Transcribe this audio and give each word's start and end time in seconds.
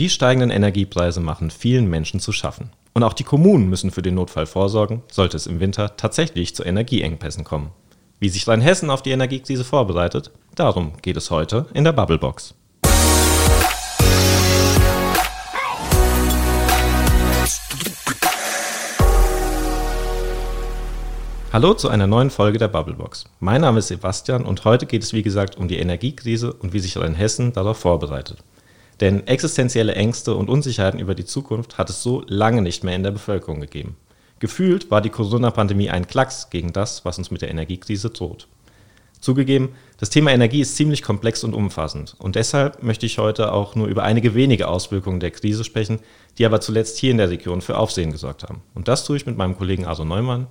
Die 0.00 0.08
steigenden 0.08 0.48
Energiepreise 0.48 1.20
machen 1.20 1.50
vielen 1.50 1.86
Menschen 1.86 2.20
zu 2.20 2.32
schaffen. 2.32 2.70
Und 2.94 3.02
auch 3.02 3.12
die 3.12 3.22
Kommunen 3.22 3.68
müssen 3.68 3.90
für 3.90 4.00
den 4.00 4.14
Notfall 4.14 4.46
vorsorgen, 4.46 5.02
sollte 5.12 5.36
es 5.36 5.46
im 5.46 5.60
Winter 5.60 5.94
tatsächlich 5.98 6.54
zu 6.54 6.64
Energieengpässen 6.64 7.44
kommen. 7.44 7.72
Wie 8.18 8.30
sich 8.30 8.48
Rheinhessen 8.48 8.88
auf 8.88 9.02
die 9.02 9.10
Energiekrise 9.10 9.62
vorbereitet, 9.62 10.30
darum 10.54 10.94
geht 11.02 11.18
es 11.18 11.30
heute 11.30 11.66
in 11.74 11.84
der 11.84 11.92
Bubblebox. 11.92 12.54
Hallo 21.52 21.74
zu 21.74 21.90
einer 21.90 22.06
neuen 22.06 22.30
Folge 22.30 22.56
der 22.56 22.68
Bubblebox. 22.68 23.26
Mein 23.38 23.60
Name 23.60 23.80
ist 23.80 23.88
Sebastian 23.88 24.46
und 24.46 24.64
heute 24.64 24.86
geht 24.86 25.02
es 25.02 25.12
wie 25.12 25.22
gesagt 25.22 25.58
um 25.58 25.68
die 25.68 25.76
Energiekrise 25.76 26.54
und 26.54 26.72
wie 26.72 26.80
sich 26.80 26.96
Rheinhessen 26.96 27.52
darauf 27.52 27.76
vorbereitet. 27.76 28.38
Denn 29.00 29.26
existenzielle 29.26 29.94
Ängste 29.94 30.34
und 30.34 30.50
Unsicherheiten 30.50 31.00
über 31.00 31.14
die 31.14 31.24
Zukunft 31.24 31.78
hat 31.78 31.88
es 31.90 32.02
so 32.02 32.22
lange 32.26 32.62
nicht 32.62 32.84
mehr 32.84 32.94
in 32.94 33.02
der 33.02 33.10
Bevölkerung 33.10 33.60
gegeben. 33.60 33.96
Gefühlt 34.38 34.90
war 34.90 35.00
die 35.00 35.10
Corona-Pandemie 35.10 35.90
ein 35.90 36.06
Klacks 36.06 36.50
gegen 36.50 36.72
das, 36.72 37.04
was 37.04 37.18
uns 37.18 37.30
mit 37.30 37.42
der 37.42 37.50
Energiekrise 37.50 38.10
droht. 38.10 38.48
Zugegeben, 39.20 39.70
das 39.98 40.08
Thema 40.08 40.32
Energie 40.32 40.62
ist 40.62 40.76
ziemlich 40.76 41.02
komplex 41.02 41.44
und 41.44 41.52
umfassend 41.52 42.16
und 42.18 42.36
deshalb 42.36 42.82
möchte 42.82 43.04
ich 43.04 43.18
heute 43.18 43.52
auch 43.52 43.74
nur 43.74 43.86
über 43.86 44.02
einige 44.02 44.34
wenige 44.34 44.66
Auswirkungen 44.66 45.20
der 45.20 45.30
Krise 45.30 45.62
sprechen, 45.62 46.00
die 46.38 46.46
aber 46.46 46.62
zuletzt 46.62 46.96
hier 46.96 47.10
in 47.10 47.18
der 47.18 47.28
Region 47.28 47.60
für 47.60 47.76
Aufsehen 47.76 48.12
gesorgt 48.12 48.44
haben. 48.44 48.62
Und 48.74 48.88
das 48.88 49.04
tue 49.04 49.18
ich 49.18 49.26
mit 49.26 49.36
meinem 49.36 49.58
Kollegen 49.58 49.84
Arso 49.84 50.06
Neumann. 50.06 50.46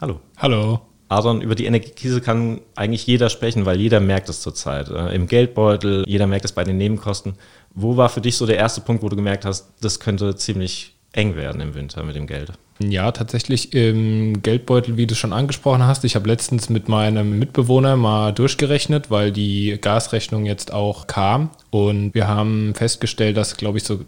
Hallo. 0.00 0.20
Hallo. 0.36 0.91
Aaron, 1.12 1.42
über 1.42 1.54
die 1.54 1.66
Energiekrise 1.66 2.20
kann 2.20 2.60
eigentlich 2.74 3.06
jeder 3.06 3.28
sprechen, 3.28 3.66
weil 3.66 3.80
jeder 3.80 4.00
merkt 4.00 4.28
es 4.28 4.40
zurzeit. 4.40 4.88
Äh, 4.88 5.14
Im 5.14 5.26
Geldbeutel, 5.26 6.04
jeder 6.06 6.26
merkt 6.26 6.44
es 6.44 6.52
bei 6.52 6.64
den 6.64 6.78
Nebenkosten. 6.78 7.34
Wo 7.74 7.96
war 7.96 8.08
für 8.08 8.20
dich 8.20 8.36
so 8.36 8.46
der 8.46 8.56
erste 8.56 8.80
Punkt, 8.80 9.02
wo 9.02 9.08
du 9.08 9.16
gemerkt 9.16 9.44
hast, 9.44 9.72
das 9.80 10.00
könnte 10.00 10.34
ziemlich 10.36 10.94
eng 11.12 11.36
werden 11.36 11.60
im 11.60 11.74
Winter 11.74 12.02
mit 12.02 12.16
dem 12.16 12.26
Geld? 12.26 12.52
Ja, 12.78 13.12
tatsächlich 13.12 13.74
im 13.74 14.42
Geldbeutel, 14.42 14.96
wie 14.96 15.06
du 15.06 15.14
schon 15.14 15.32
angesprochen 15.32 15.86
hast. 15.86 16.04
Ich 16.04 16.16
habe 16.16 16.28
letztens 16.28 16.68
mit 16.68 16.88
meinem 16.88 17.38
Mitbewohner 17.38 17.96
mal 17.96 18.32
durchgerechnet, 18.32 19.10
weil 19.10 19.30
die 19.30 19.78
Gasrechnung 19.80 20.46
jetzt 20.46 20.72
auch 20.72 21.06
kam. 21.06 21.50
Und 21.70 22.14
wir 22.14 22.26
haben 22.26 22.74
festgestellt, 22.74 23.36
dass, 23.36 23.56
glaube 23.56 23.78
ich, 23.78 23.84
so 23.84 24.00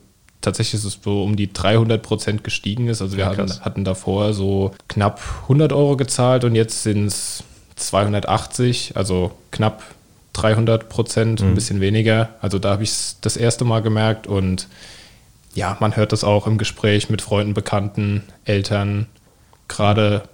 tatsächlich 0.44 0.74
ist 0.74 0.84
es 0.84 0.98
so 1.02 1.22
um 1.22 1.36
die 1.36 1.52
300 1.52 2.02
Prozent 2.02 2.44
gestiegen 2.44 2.88
ist. 2.88 3.02
Also 3.02 3.16
wir 3.16 3.24
ja, 3.24 3.30
hatten, 3.30 3.60
hatten, 3.60 3.84
davor 3.84 4.32
so 4.34 4.72
knapp 4.88 5.20
100 5.42 5.72
Euro 5.72 5.96
gezahlt 5.96 6.44
und 6.44 6.54
jetzt 6.54 6.82
sind 6.82 7.06
es 7.06 7.42
280, 7.76 8.96
also 8.96 9.32
knapp 9.50 9.82
300 10.34 10.88
Prozent, 10.88 11.40
mhm. 11.40 11.48
ein 11.48 11.54
bisschen 11.54 11.80
weniger. 11.80 12.30
Also 12.40 12.58
da 12.58 12.72
habe 12.72 12.82
ich 12.82 12.90
es 12.90 13.18
das 13.20 13.36
erste 13.36 13.64
Mal 13.64 13.80
gemerkt 13.80 14.26
und 14.26 14.68
ja, 15.54 15.76
man 15.80 15.96
hört 15.96 16.12
das 16.12 16.24
auch 16.24 16.46
im 16.46 16.58
Gespräch 16.58 17.10
mit 17.10 17.22
Freunden, 17.22 17.54
Bekannten, 17.54 18.22
Eltern, 18.44 19.06
gerade 19.68 20.28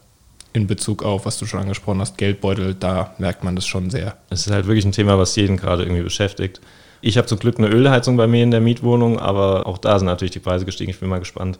in 0.52 0.66
Bezug 0.66 1.04
auf, 1.04 1.26
was 1.26 1.38
du 1.38 1.46
schon 1.46 1.60
angesprochen 1.60 2.00
hast, 2.00 2.18
Geldbeutel, 2.18 2.74
da 2.74 3.14
merkt 3.18 3.44
man 3.44 3.54
das 3.54 3.66
schon 3.66 3.90
sehr. 3.90 4.16
Es 4.30 4.46
ist 4.46 4.52
halt 4.52 4.66
wirklich 4.66 4.84
ein 4.84 4.92
Thema, 4.92 5.18
was 5.18 5.36
jeden 5.36 5.56
gerade 5.56 5.84
irgendwie 5.84 6.02
beschäftigt. 6.02 6.60
Ich 7.00 7.16
habe 7.16 7.26
zum 7.26 7.38
Glück 7.38 7.58
eine 7.58 7.68
Ölheizung 7.68 8.16
bei 8.16 8.26
mir 8.26 8.42
in 8.42 8.50
der 8.50 8.60
Mietwohnung, 8.60 9.18
aber 9.18 9.66
auch 9.66 9.78
da 9.78 9.98
sind 9.98 10.06
natürlich 10.06 10.32
die 10.32 10.40
Preise 10.40 10.64
gestiegen. 10.64 10.90
Ich 10.90 11.00
bin 11.00 11.08
mal 11.08 11.18
gespannt, 11.18 11.58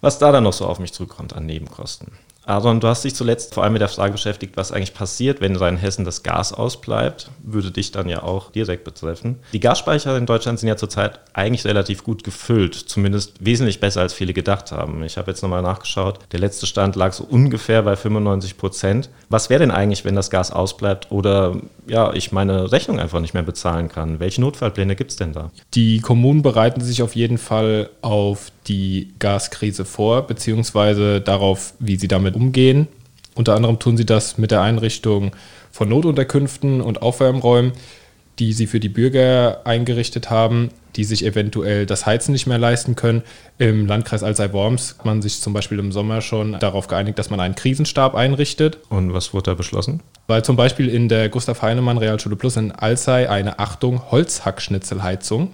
was 0.00 0.18
da 0.18 0.32
dann 0.32 0.44
noch 0.44 0.52
so 0.52 0.66
auf 0.66 0.78
mich 0.78 0.92
zurückkommt 0.92 1.34
an 1.34 1.46
Nebenkosten. 1.46 2.12
Aaron, 2.46 2.78
du 2.78 2.86
hast 2.86 3.02
dich 3.02 3.16
zuletzt 3.16 3.54
vor 3.54 3.64
allem 3.64 3.72
mit 3.72 3.82
der 3.82 3.88
Frage 3.88 4.12
beschäftigt, 4.12 4.56
was 4.56 4.70
eigentlich 4.70 4.94
passiert, 4.94 5.40
wenn 5.40 5.56
in 5.56 5.76
Hessen 5.76 6.04
das 6.04 6.22
Gas 6.22 6.52
ausbleibt. 6.52 7.28
Würde 7.42 7.72
dich 7.72 7.90
dann 7.90 8.08
ja 8.08 8.22
auch 8.22 8.52
direkt 8.52 8.84
betreffen. 8.84 9.40
Die 9.52 9.58
Gasspeicher 9.58 10.16
in 10.16 10.26
Deutschland 10.26 10.60
sind 10.60 10.68
ja 10.68 10.76
zurzeit 10.76 11.18
eigentlich 11.32 11.64
relativ 11.64 12.04
gut 12.04 12.22
gefüllt, 12.22 12.74
zumindest 12.74 13.44
wesentlich 13.44 13.80
besser, 13.80 14.02
als 14.02 14.14
viele 14.14 14.32
gedacht 14.32 14.70
haben. 14.70 15.02
Ich 15.02 15.18
habe 15.18 15.32
jetzt 15.32 15.42
nochmal 15.42 15.62
nachgeschaut. 15.62 16.20
Der 16.30 16.38
letzte 16.38 16.66
Stand 16.66 16.94
lag 16.94 17.12
so 17.14 17.24
ungefähr 17.24 17.82
bei 17.82 17.96
95 17.96 18.56
Prozent. 18.56 19.10
Was 19.28 19.50
wäre 19.50 19.58
denn 19.58 19.72
eigentlich, 19.72 20.04
wenn 20.04 20.14
das 20.14 20.30
Gas 20.30 20.52
ausbleibt 20.52 21.10
oder 21.10 21.56
ja, 21.88 22.12
ich 22.12 22.30
meine 22.30 22.70
Rechnung 22.70 23.00
einfach 23.00 23.20
nicht 23.20 23.34
mehr 23.34 23.42
bezahlen 23.42 23.88
kann? 23.88 24.20
Welche 24.20 24.40
Notfallpläne 24.40 24.94
gibt 24.94 25.10
es 25.10 25.16
denn 25.16 25.32
da? 25.32 25.50
Die 25.74 26.00
Kommunen 26.00 26.42
bereiten 26.42 26.80
sich 26.80 27.02
auf 27.02 27.16
jeden 27.16 27.38
Fall 27.38 27.90
auf 28.02 28.52
die 28.68 29.12
Gaskrise 29.18 29.84
vor, 29.84 30.26
beziehungsweise 30.26 31.20
darauf, 31.20 31.74
wie 31.78 31.96
sie 31.96 32.08
damit 32.08 32.35
umgehen. 32.36 32.86
Unter 33.34 33.54
anderem 33.54 33.78
tun 33.78 33.96
sie 33.96 34.06
das 34.06 34.38
mit 34.38 34.50
der 34.50 34.62
Einrichtung 34.62 35.32
von 35.72 35.88
Notunterkünften 35.88 36.80
und 36.80 37.02
Aufwärmräumen, 37.02 37.72
die 38.38 38.52
sie 38.52 38.66
für 38.66 38.80
die 38.80 38.88
Bürger 38.88 39.62
eingerichtet 39.64 40.30
haben, 40.30 40.70
die 40.94 41.04
sich 41.04 41.24
eventuell 41.24 41.84
das 41.86 42.06
Heizen 42.06 42.32
nicht 42.32 42.46
mehr 42.46 42.58
leisten 42.58 42.96
können. 42.96 43.22
Im 43.58 43.86
Landkreis 43.86 44.22
Alzey-Worms 44.22 44.96
hat 44.98 45.04
man 45.04 45.22
sich 45.22 45.40
zum 45.40 45.52
Beispiel 45.52 45.78
im 45.78 45.92
Sommer 45.92 46.20
schon 46.20 46.58
darauf 46.58 46.86
geeinigt, 46.86 47.18
dass 47.18 47.30
man 47.30 47.40
einen 47.40 47.54
Krisenstab 47.54 48.14
einrichtet. 48.14 48.78
Und 48.88 49.12
was 49.12 49.34
wurde 49.34 49.50
da 49.50 49.54
beschlossen? 49.54 50.02
Weil 50.26 50.44
zum 50.44 50.56
Beispiel 50.56 50.88
in 50.88 51.08
der 51.08 51.28
Gustav 51.28 51.62
Heinemann 51.62 51.98
Realschule 51.98 52.36
Plus 52.36 52.56
in 52.56 52.72
Alzey 52.72 53.26
eine 53.26 53.58
Achtung 53.58 54.10
Holzhackschnitzelheizung 54.10 55.50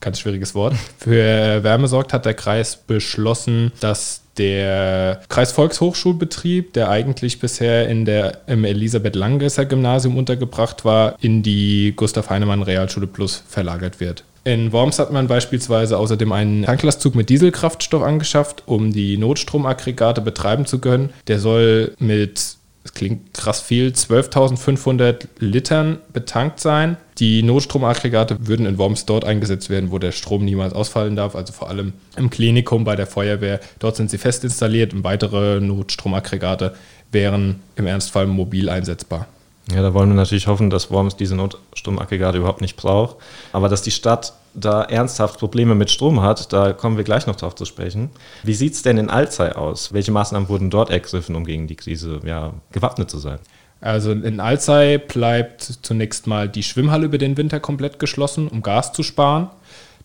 ganz 0.00 0.20
schwieriges 0.20 0.54
Wort, 0.54 0.74
für 0.98 1.64
Wärme 1.64 1.88
sorgt, 1.88 2.12
hat 2.12 2.24
der 2.24 2.34
Kreis 2.34 2.76
beschlossen, 2.76 3.72
dass 3.80 4.22
der 4.38 5.22
Kreisvolkshochschulbetrieb, 5.28 6.72
der 6.72 6.88
eigentlich 6.88 7.40
bisher 7.40 7.88
in 7.88 8.04
der, 8.04 8.40
im 8.46 8.64
Elisabeth 8.64 9.16
Langesser 9.16 9.64
Gymnasium 9.64 10.16
untergebracht 10.16 10.84
war, 10.84 11.16
in 11.20 11.42
die 11.42 11.94
Gustav 11.96 12.30
Heinemann 12.30 12.62
Realschule 12.62 13.06
Plus 13.06 13.42
verlagert 13.48 14.00
wird. 14.00 14.24
In 14.44 14.70
Worms 14.70 15.00
hat 15.00 15.12
man 15.12 15.26
beispielsweise 15.26 15.98
außerdem 15.98 16.30
einen 16.30 16.62
Tanklastzug 16.62 17.16
mit 17.16 17.30
Dieselkraftstoff 17.30 18.02
angeschafft, 18.02 18.62
um 18.66 18.92
die 18.92 19.18
Notstromaggregate 19.18 20.20
betreiben 20.20 20.66
zu 20.66 20.78
können. 20.78 21.10
Der 21.26 21.40
soll 21.40 21.94
mit 21.98 22.56
das 22.86 22.94
klingt 22.94 23.34
krass 23.34 23.60
viel, 23.60 23.88
12.500 23.88 25.26
Litern 25.40 25.98
betankt 26.12 26.60
sein. 26.60 26.96
Die 27.18 27.42
Notstromaggregate 27.42 28.36
würden 28.46 28.64
in 28.64 28.78
Worms 28.78 29.06
dort 29.06 29.24
eingesetzt 29.24 29.70
werden, 29.70 29.90
wo 29.90 29.98
der 29.98 30.12
Strom 30.12 30.44
niemals 30.44 30.72
ausfallen 30.72 31.16
darf, 31.16 31.34
also 31.34 31.52
vor 31.52 31.68
allem 31.68 31.94
im 32.16 32.30
Klinikum 32.30 32.84
bei 32.84 32.94
der 32.94 33.08
Feuerwehr. 33.08 33.58
Dort 33.80 33.96
sind 33.96 34.08
sie 34.08 34.18
fest 34.18 34.44
installiert 34.44 34.94
und 34.94 35.02
weitere 35.02 35.60
Notstromaggregate 35.60 36.76
wären 37.10 37.60
im 37.74 37.88
Ernstfall 37.88 38.28
mobil 38.28 38.68
einsetzbar. 38.68 39.26
Ja, 39.72 39.82
da 39.82 39.94
wollen 39.94 40.10
wir 40.10 40.14
natürlich 40.14 40.46
hoffen, 40.46 40.70
dass 40.70 40.90
Worms 40.90 41.16
diese 41.16 41.34
Notstromaggregate 41.34 42.38
überhaupt 42.38 42.60
nicht 42.60 42.76
braucht. 42.76 43.16
Aber 43.52 43.68
dass 43.68 43.82
die 43.82 43.90
Stadt 43.90 44.32
da 44.54 44.82
ernsthaft 44.82 45.38
Probleme 45.38 45.74
mit 45.74 45.90
Strom 45.90 46.22
hat, 46.22 46.52
da 46.52 46.72
kommen 46.72 46.96
wir 46.96 47.04
gleich 47.04 47.26
noch 47.26 47.36
drauf 47.36 47.56
zu 47.56 47.64
sprechen. 47.64 48.10
Wie 48.44 48.54
sieht 48.54 48.74
es 48.74 48.82
denn 48.82 48.96
in 48.96 49.10
Alzey 49.10 49.52
aus? 49.52 49.92
Welche 49.92 50.12
Maßnahmen 50.12 50.48
wurden 50.48 50.70
dort 50.70 50.90
ergriffen, 50.90 51.34
um 51.34 51.44
gegen 51.44 51.66
die 51.66 51.76
Krise 51.76 52.20
ja, 52.24 52.52
gewappnet 52.70 53.10
zu 53.10 53.18
sein? 53.18 53.40
Also 53.80 54.12
in 54.12 54.40
Alzey 54.40 54.98
bleibt 54.98 55.62
zunächst 55.82 56.26
mal 56.26 56.48
die 56.48 56.62
Schwimmhalle 56.62 57.06
über 57.06 57.18
den 57.18 57.36
Winter 57.36 57.60
komplett 57.60 57.98
geschlossen, 57.98 58.48
um 58.48 58.62
Gas 58.62 58.92
zu 58.92 59.02
sparen. 59.02 59.50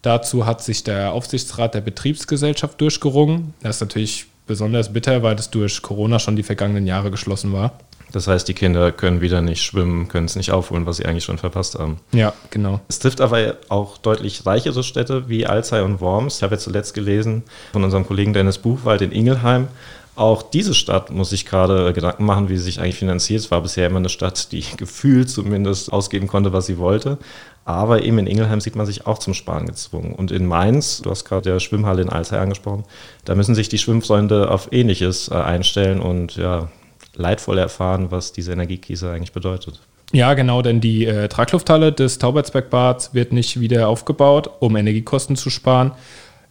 Dazu 0.02 0.46
hat 0.46 0.64
sich 0.64 0.84
der 0.84 1.14
Aufsichtsrat 1.14 1.76
der 1.76 1.82
Betriebsgesellschaft 1.82 2.82
durchgerungen. 2.82 3.54
Das 3.62 3.78
ist 3.78 3.82
natürlich 3.82 4.26
besonders 4.48 4.92
bitter, 4.92 5.24
weil 5.24 5.36
das 5.36 5.52
durch 5.52 5.82
Corona 5.82 6.20
schon 6.20 6.36
die 6.36 6.44
vergangenen 6.44 6.88
Jahre 6.88 7.12
geschlossen 7.12 7.54
war. 7.54 7.80
Das 8.12 8.28
heißt, 8.28 8.48
die 8.48 8.54
Kinder 8.54 8.92
können 8.92 9.22
wieder 9.22 9.42
nicht 9.42 9.64
schwimmen, 9.64 10.08
können 10.08 10.26
es 10.26 10.36
nicht 10.36 10.52
aufholen, 10.52 10.86
was 10.86 10.98
sie 10.98 11.06
eigentlich 11.06 11.24
schon 11.24 11.38
verpasst 11.38 11.78
haben. 11.78 11.98
Ja, 12.12 12.34
genau. 12.50 12.82
Es 12.88 13.00
trifft 13.00 13.22
aber 13.22 13.58
auch 13.70 13.98
deutlich 13.98 14.46
reichere 14.46 14.84
Städte 14.84 15.30
wie 15.30 15.46
Alzey 15.46 15.82
und 15.82 16.02
Worms. 16.02 16.38
Ich 16.38 16.44
habe 16.44 16.56
jetzt 16.56 16.64
zuletzt 16.64 16.94
gelesen 16.94 17.44
von 17.72 17.84
unserem 17.84 18.06
Kollegen 18.06 18.34
Dennis 18.34 18.58
Buchwald 18.58 19.02
in 19.02 19.12
Ingelheim. 19.12 19.68
Auch 20.16 20.44
diese 20.44 20.74
Stadt 20.74 21.10
muss 21.10 21.30
sich 21.30 21.46
gerade 21.46 21.94
Gedanken 21.94 22.26
machen, 22.26 22.50
wie 22.50 22.58
sie 22.58 22.64
sich 22.64 22.82
eigentlich 22.82 22.98
finanziert. 22.98 23.40
Es 23.40 23.52
war 23.52 23.62
bisher 23.62 23.88
immer 23.88 24.00
eine 24.00 24.10
Stadt, 24.10 24.52
die 24.52 24.64
gefühlt 24.78 25.30
zumindest 25.30 25.92
ausgeben 25.92 26.28
konnte, 26.28 26.52
was 26.54 26.66
sie 26.66 26.78
wollte. 26.78 27.18
Aber 27.64 28.04
eben 28.04 28.18
in 28.18 28.28
Ingelheim 28.28 28.60
sieht 28.60 28.76
man 28.76 28.86
sich 28.86 29.08
auch 29.08 29.20
zum 29.20 29.34
Sparen 29.34 29.68
gezwungen. 29.68 30.14
Und 30.14 30.32
in 30.32 30.46
Mainz, 30.46 31.02
du 31.02 31.10
hast 31.12 31.26
gerade 31.26 31.44
der 31.44 31.60
Schwimmhalle 31.60 32.02
in 32.02 32.10
Alzey 32.10 32.40
angesprochen, 32.40 32.84
da 33.24 33.36
müssen 33.36 33.56
sich 33.56 33.70
die 33.70 33.78
Schwimmfreunde 33.78 34.50
auf 34.52 34.70
Ähnliches 34.72 35.30
äh, 35.30 35.36
einstellen 35.36 36.02
und 36.02 36.36
ja, 36.36 36.70
leidvoll 37.16 37.58
erfahren, 37.58 38.12
was 38.12 38.32
diese 38.32 38.54
Energiekrise 38.54 39.12
eigentlich 39.12 39.34
bedeutet. 39.34 39.80
Ja, 40.14 40.34
genau, 40.34 40.62
denn 40.62 40.82
die 40.82 41.06
äh, 41.06 41.30
Traglufthalle 41.30 41.94
des 41.94 42.18
Taubertsbergbads 42.18 43.14
wird 43.14 43.32
nicht 43.32 43.60
wieder 43.60 43.88
aufgebaut, 43.88 44.50
um 44.60 44.76
Energiekosten 44.76 45.38
zu 45.38 45.50
sparen. 45.50 45.92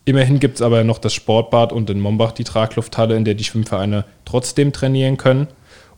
Immerhin 0.07 0.41
gibt 0.41 0.57
es 0.57 0.63
aber 0.63 0.83
noch 0.83 0.99
das 0.99 1.13
Sportbad 1.13 1.73
und 1.73 1.91
in 1.91 2.01
Mombach 2.01 2.33
die 2.33 2.45
Traglufthalle, 2.45 3.17
in 3.17 3.25
der 3.25 3.35
die 3.35 3.45
Schwimmvereine 3.45 4.07
trotzdem 4.25 4.73
trainieren 4.73 5.19
können. 5.19 5.49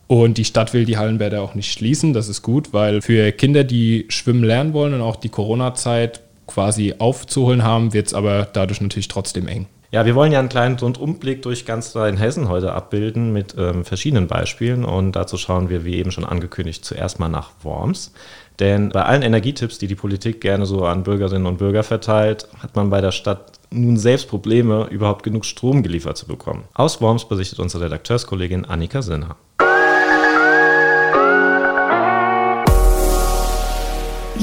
Und 0.07 0.37
die 0.37 0.45
Stadt 0.45 0.73
will 0.73 0.83
die 0.83 0.97
Hallenbäder 0.97 1.41
auch 1.41 1.55
nicht 1.55 1.71
schließen. 1.71 2.11
Das 2.11 2.27
ist 2.27 2.41
gut, 2.41 2.73
weil 2.73 3.01
für 3.01 3.31
Kinder, 3.31 3.63
die 3.63 4.05
schwimmen 4.09 4.43
lernen 4.43 4.73
wollen 4.73 4.93
und 4.93 5.01
auch 5.01 5.15
die 5.15 5.29
Corona-Zeit 5.29 6.21
quasi 6.45 6.95
aufzuholen 6.99 7.63
haben, 7.63 7.93
wird 7.93 8.07
es 8.07 8.13
aber 8.13 8.47
dadurch 8.51 8.81
natürlich 8.81 9.07
trotzdem 9.07 9.47
eng. 9.47 9.67
Ja, 9.93 10.07
wir 10.07 10.15
wollen 10.15 10.31
ja 10.31 10.39
einen 10.39 10.49
kleinen 10.49 10.75
Rundumblick 10.75 11.43
durch 11.43 11.67
ganz 11.67 11.95
Rheinhessen 11.95 12.49
heute 12.49 12.73
abbilden 12.73 13.31
mit 13.31 13.53
ähm, 13.59 13.85
verschiedenen 13.85 14.25
Beispielen 14.25 14.85
und 14.85 15.11
dazu 15.11 15.37
schauen 15.37 15.69
wir, 15.69 15.85
wie 15.85 15.97
eben 15.97 16.09
schon 16.09 16.25
angekündigt, 16.25 16.83
zuerst 16.83 17.19
mal 17.19 17.29
nach 17.29 17.51
Worms. 17.61 18.11
Denn 18.57 18.89
bei 18.89 19.03
allen 19.03 19.21
Energietipps, 19.21 19.77
die 19.77 19.85
die 19.85 19.93
Politik 19.93 20.41
gerne 20.41 20.65
so 20.65 20.83
an 20.85 21.03
Bürgerinnen 21.03 21.45
und 21.45 21.59
Bürger 21.59 21.83
verteilt, 21.83 22.47
hat 22.57 22.75
man 22.75 22.89
bei 22.89 23.01
der 23.01 23.11
Stadt 23.11 23.51
nun 23.69 23.97
selbst 23.97 24.29
Probleme, 24.29 24.87
überhaupt 24.89 25.21
genug 25.21 25.45
Strom 25.45 25.83
geliefert 25.83 26.17
zu 26.17 26.25
bekommen. 26.25 26.63
Aus 26.73 26.99
Worms 26.99 27.25
berichtet 27.25 27.59
unsere 27.59 27.83
Redakteurskollegin 27.83 28.65
Annika 28.65 29.03
Sinner. 29.03 29.35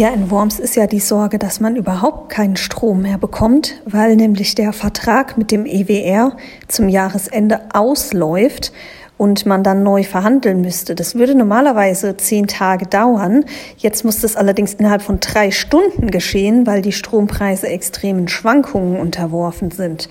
Ja, 0.01 0.09
in 0.09 0.31
Worms 0.31 0.59
ist 0.59 0.77
ja 0.77 0.87
die 0.87 0.99
Sorge, 0.99 1.39
dass 1.39 1.61
man 1.61 1.77
überhaupt 1.77 2.31
keinen 2.31 2.57
Strom 2.57 3.03
mehr 3.03 3.19
bekommt, 3.19 3.83
weil 3.85 4.17
nämlich 4.17 4.55
der 4.55 4.73
Vertrag 4.73 5.37
mit 5.37 5.51
dem 5.51 5.67
EWR 5.67 6.39
zum 6.69 6.89
Jahresende 6.89 7.61
ausläuft 7.75 8.73
und 9.19 9.45
man 9.45 9.63
dann 9.63 9.83
neu 9.83 10.03
verhandeln 10.03 10.63
müsste. 10.63 10.95
Das 10.95 11.17
würde 11.17 11.35
normalerweise 11.35 12.17
zehn 12.17 12.47
Tage 12.47 12.87
dauern. 12.87 13.45
Jetzt 13.77 14.03
muss 14.03 14.23
das 14.23 14.37
allerdings 14.37 14.73
innerhalb 14.73 15.03
von 15.03 15.21
drei 15.21 15.51
Stunden 15.51 16.11
geschehen, 16.11 16.67
weil 16.67 16.81
die 16.81 16.93
Strompreise 16.93 17.69
extremen 17.69 18.27
Schwankungen 18.27 18.99
unterworfen 18.99 19.71
sind. 19.71 20.09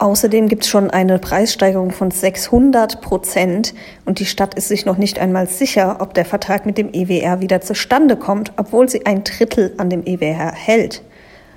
Außerdem 0.00 0.48
gibt 0.48 0.64
es 0.64 0.70
schon 0.70 0.88
eine 0.88 1.18
Preissteigerung 1.18 1.90
von 1.90 2.10
600 2.10 3.02
Prozent 3.02 3.74
und 4.06 4.18
die 4.18 4.24
Stadt 4.24 4.54
ist 4.54 4.68
sich 4.68 4.86
noch 4.86 4.96
nicht 4.96 5.18
einmal 5.18 5.46
sicher, 5.46 5.98
ob 6.00 6.14
der 6.14 6.24
Vertrag 6.24 6.64
mit 6.64 6.78
dem 6.78 6.88
EWR 6.94 7.42
wieder 7.42 7.60
zustande 7.60 8.16
kommt, 8.16 8.50
obwohl 8.56 8.88
sie 8.88 9.04
ein 9.04 9.24
Drittel 9.24 9.74
an 9.76 9.90
dem 9.90 10.02
EWR 10.06 10.52
hält. 10.54 11.02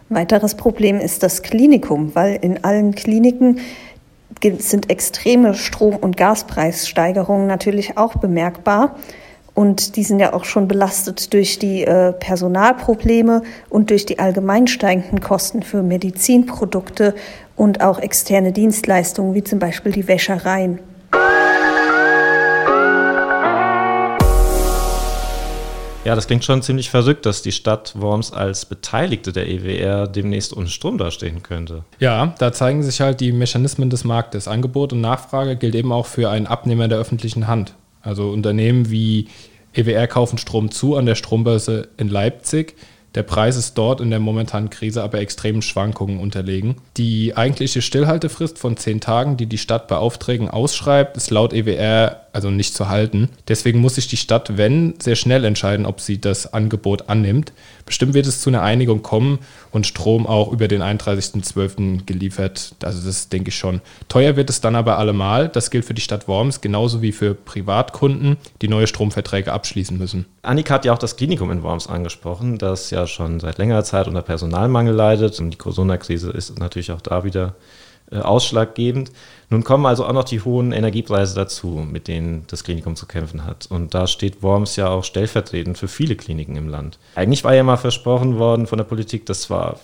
Weiteres 0.10 0.56
Problem 0.56 1.00
ist 1.00 1.24
das 1.24 1.42
Klinikum, 1.42 2.16
weil 2.16 2.36
in 2.36 2.66
allen 2.66 2.94
Kliniken 2.96 3.62
sind 4.60 4.90
extreme 4.90 5.54
Strom- 5.54 5.96
und 5.96 6.18
Gaspreissteigerungen 6.18 7.48
natürlich 7.48 7.98
auch 7.98 8.16
bemerkbar. 8.16 8.98
Und 9.54 9.96
die 9.96 10.04
sind 10.04 10.20
ja 10.20 10.34
auch 10.34 10.46
schon 10.46 10.68
belastet 10.68 11.34
durch 11.34 11.60
die 11.60 11.84
äh, 11.84 12.12
Personalprobleme 12.14 13.44
und 13.70 13.92
durch 13.92 14.06
die 14.06 14.18
allgemein 14.18 14.68
steigenden 14.68 15.22
Kosten 15.22 15.62
für 15.62 15.84
Medizinprodukte 15.84 17.14
und 17.56 17.82
auch 17.82 18.00
externe 18.00 18.52
Dienstleistungen, 18.52 19.36
wie 19.36 19.44
zum 19.44 19.60
Beispiel 19.60 19.92
die 19.92 20.08
Wäschereien. 20.08 20.80
Ja, 26.06 26.16
das 26.16 26.28
klingt 26.28 26.44
schon 26.44 26.62
ziemlich 26.62 26.90
verrückt, 26.90 27.26
dass 27.26 27.42
die 27.42 27.54
Stadt 27.54 27.94
Worms 27.96 28.34
als 28.34 28.66
Beteiligte 28.66 29.32
der 29.32 29.48
EWR 29.48 30.08
demnächst 30.08 30.56
ohne 30.56 30.68
Strom 30.68 30.98
dastehen 30.98 31.44
könnte. 31.44 31.86
Ja, 32.00 32.36
da 32.40 32.52
zeigen 32.52 32.84
sich 32.84 33.00
halt 33.00 33.22
die 33.22 33.32
Mechanismen 33.32 33.90
des 33.90 34.04
Marktes. 34.04 34.50
Angebot 34.50 34.92
und 34.92 35.00
Nachfrage 35.00 35.56
gilt 35.56 35.76
eben 35.76 35.94
auch 35.94 36.06
für 36.06 36.30
einen 36.30 36.46
Abnehmer 36.46 36.90
der 36.90 36.98
öffentlichen 36.98 37.48
Hand. 37.48 37.76
Also 38.04 38.30
Unternehmen 38.30 38.92
wie 38.92 39.30
EWR 39.74 40.06
kaufen 40.06 40.38
Strom 40.38 40.70
zu 40.70 40.96
an 40.96 41.08
der 41.08 41.16
Strombörse 41.16 41.88
in 41.98 42.10
Leipzig 42.10 42.76
der 43.16 43.24
Preis 43.24 43.58
ist 43.58 43.78
dort 43.78 44.02
in 44.02 44.10
der 44.10 44.20
momentanen 44.20 44.72
Krise 44.72 45.04
aber 45.04 45.20
extremen 45.20 45.62
Schwankungen 45.62 46.20
unterlegen. 46.20 46.78
Die 46.98 47.38
eigentliche 47.38 47.84
Stillhaltefrist 47.84 48.58
von 48.58 48.76
zehn 48.76 49.02
Tagen, 49.02 49.38
die 49.38 49.46
die 49.46 49.60
Stadt 49.60 49.88
bei 49.88 49.98
Aufträgen 49.98 50.50
ausschreibt, 50.50 51.16
ist 51.16 51.30
laut 51.30 51.54
EWR 51.54 52.22
also 52.34 52.50
nicht 52.50 52.74
zu 52.74 52.90
halten. 52.90 53.30
Deswegen 53.48 53.80
muss 53.80 53.96
sich 53.96 54.08
die 54.08 54.18
Stadt, 54.18 54.58
wenn, 54.58 54.96
sehr 55.00 55.16
schnell 55.16 55.46
entscheiden, 55.46 55.86
ob 55.86 56.02
sie 56.02 56.20
das 56.20 56.54
Angebot 56.54 57.10
annimmt. 57.10 57.54
Bestimmt 57.86 58.14
wird 58.14 58.26
es 58.26 58.42
zu 58.42 58.50
einer 58.50 58.62
Einigung 58.62 59.02
kommen 59.02 59.40
und 59.72 59.86
Strom 59.86 60.26
auch 60.26 60.52
über 60.52 60.68
den 60.68 60.82
31.12. 60.82 62.06
geliefert. 62.06 62.76
Also 62.84 63.06
das 63.06 63.30
denke 63.30 63.50
ich 63.50 63.56
schon. 63.56 63.82
Teuer 64.08 64.36
wird 64.36 64.50
es 64.50 64.62
dann 64.62 64.76
aber 64.76 64.98
allemal. 64.98 65.50
Das 65.50 65.70
gilt 65.70 65.86
für 65.86 65.94
die 65.94 66.02
Stadt 66.02 66.28
Worms 66.28 66.62
genauso 66.62 67.02
wie 67.02 67.12
für 67.12 67.34
Privatkunden, 67.34 68.38
die 68.62 68.68
neue 68.68 68.88
Stromverträge 68.88 69.52
abschließen 69.52 69.98
müssen. 69.98 70.26
Annika 70.42 70.76
hat 70.76 70.86
ja 70.86 70.94
auch 70.94 70.98
das 70.98 71.18
Klinikum 71.18 71.52
in 71.52 71.64
Worms 71.64 71.88
angesprochen, 71.88 72.58
das 72.58 72.90
ja 72.90 73.08
schon 73.08 73.40
seit 73.40 73.58
längerer 73.58 73.84
Zeit 73.84 74.08
unter 74.08 74.22
Personalmangel 74.22 74.94
leidet. 74.94 75.40
Und 75.40 75.52
die 75.52 75.58
Corona-Krise 75.58 76.32
ist 76.32 76.60
natürlich 76.60 76.92
auch 76.92 77.02
da 77.02 77.24
wieder 77.24 77.56
äh, 78.12 78.18
ausschlaggebend. 78.18 79.12
Nun 79.50 79.64
kommen 79.64 79.86
also 79.86 80.06
auch 80.06 80.14
noch 80.14 80.24
die 80.24 80.42
hohen 80.42 80.72
Energiepreise 80.72 81.36
dazu, 81.36 81.86
mit 81.90 82.08
denen 82.08 82.46
das 82.48 82.64
Klinikum 82.64 82.96
zu 82.96 83.06
kämpfen 83.06 83.46
hat. 83.46 83.68
Und 83.68 83.94
da 83.94 84.08
steht 84.08 84.42
Worms 84.42 84.76
ja 84.76 84.90
auch 84.90 85.04
stellvertretend 85.04 85.78
für 85.78 85.88
viele 85.88 86.16
Kliniken 86.16 86.56
im 86.56 86.70
Land. 86.70 86.98
Eigentlich 87.16 87.44
war 87.44 87.54
ja 87.54 87.64
mal 87.64 87.78
versprochen 87.78 88.40
worden 88.40 88.68
von 88.68 88.78
der 88.78 88.86
Politik, 88.86 89.26
dass 89.26 89.42
zwar 89.42 89.80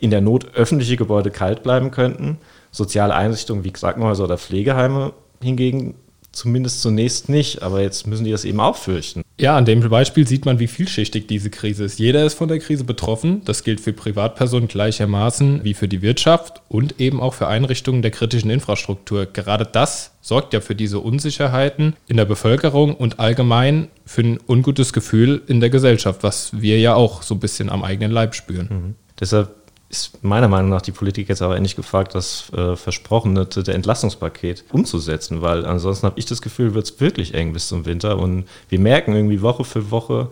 in 0.00 0.10
der 0.10 0.20
Not 0.20 0.54
öffentliche 0.54 0.96
Gebäude 0.96 1.30
kalt 1.30 1.62
bleiben 1.62 1.90
könnten, 1.90 2.38
soziale 2.70 3.14
Einrichtungen 3.14 3.64
wie 3.64 3.72
Krankenhäuser 3.72 4.24
oder 4.24 4.38
Pflegeheime 4.38 5.12
hingegen 5.42 5.94
zumindest 6.34 6.82
zunächst 6.82 7.28
nicht, 7.28 7.62
aber 7.62 7.80
jetzt 7.82 8.06
müssen 8.06 8.24
die 8.24 8.30
das 8.30 8.44
eben 8.44 8.60
auch 8.60 8.76
fürchten. 8.76 9.22
Ja, 9.38 9.56
an 9.56 9.64
dem 9.64 9.88
Beispiel 9.88 10.26
sieht 10.26 10.44
man, 10.44 10.58
wie 10.58 10.66
vielschichtig 10.66 11.26
diese 11.26 11.50
Krise 11.50 11.84
ist. 11.84 11.98
Jeder 11.98 12.24
ist 12.24 12.34
von 12.34 12.48
der 12.48 12.60
Krise 12.60 12.84
betroffen. 12.84 13.42
Das 13.44 13.64
gilt 13.64 13.80
für 13.80 13.92
Privatpersonen 13.92 14.68
gleichermaßen 14.68 15.64
wie 15.64 15.74
für 15.74 15.88
die 15.88 16.02
Wirtschaft 16.02 16.62
und 16.68 17.00
eben 17.00 17.20
auch 17.20 17.34
für 17.34 17.48
Einrichtungen 17.48 18.02
der 18.02 18.10
kritischen 18.10 18.50
Infrastruktur. 18.50 19.26
Gerade 19.26 19.66
das 19.66 20.12
sorgt 20.20 20.54
ja 20.54 20.60
für 20.60 20.74
diese 20.74 21.00
Unsicherheiten 21.00 21.96
in 22.06 22.16
der 22.16 22.24
Bevölkerung 22.24 22.94
und 22.94 23.18
allgemein 23.18 23.88
für 24.06 24.22
ein 24.22 24.38
ungutes 24.46 24.92
Gefühl 24.92 25.42
in 25.46 25.60
der 25.60 25.70
Gesellschaft, 25.70 26.22
was 26.22 26.50
wir 26.60 26.78
ja 26.78 26.94
auch 26.94 27.22
so 27.22 27.34
ein 27.34 27.40
bisschen 27.40 27.70
am 27.70 27.82
eigenen 27.82 28.12
Leib 28.12 28.34
spüren. 28.34 28.68
Mhm. 28.70 28.94
Deshalb 29.18 29.63
ist 29.94 30.24
meiner 30.24 30.48
Meinung 30.48 30.70
nach 30.70 30.82
die 30.82 30.92
Politik 30.92 31.28
jetzt 31.28 31.42
aber 31.42 31.56
endlich 31.56 31.76
gefragt, 31.76 32.14
das 32.14 32.52
äh, 32.52 32.76
versprochene 32.76 33.46
der 33.46 33.74
Entlastungspaket 33.74 34.64
umzusetzen, 34.72 35.40
weil 35.40 35.64
ansonsten 35.64 36.06
habe 36.06 36.18
ich 36.18 36.26
das 36.26 36.42
Gefühl, 36.42 36.74
wird 36.74 36.86
es 36.86 37.00
wirklich 37.00 37.34
eng 37.34 37.52
bis 37.52 37.68
zum 37.68 37.86
Winter 37.86 38.18
und 38.18 38.44
wir 38.68 38.80
merken 38.80 39.14
irgendwie 39.14 39.42
Woche 39.42 39.64
für 39.64 39.90
Woche, 39.90 40.30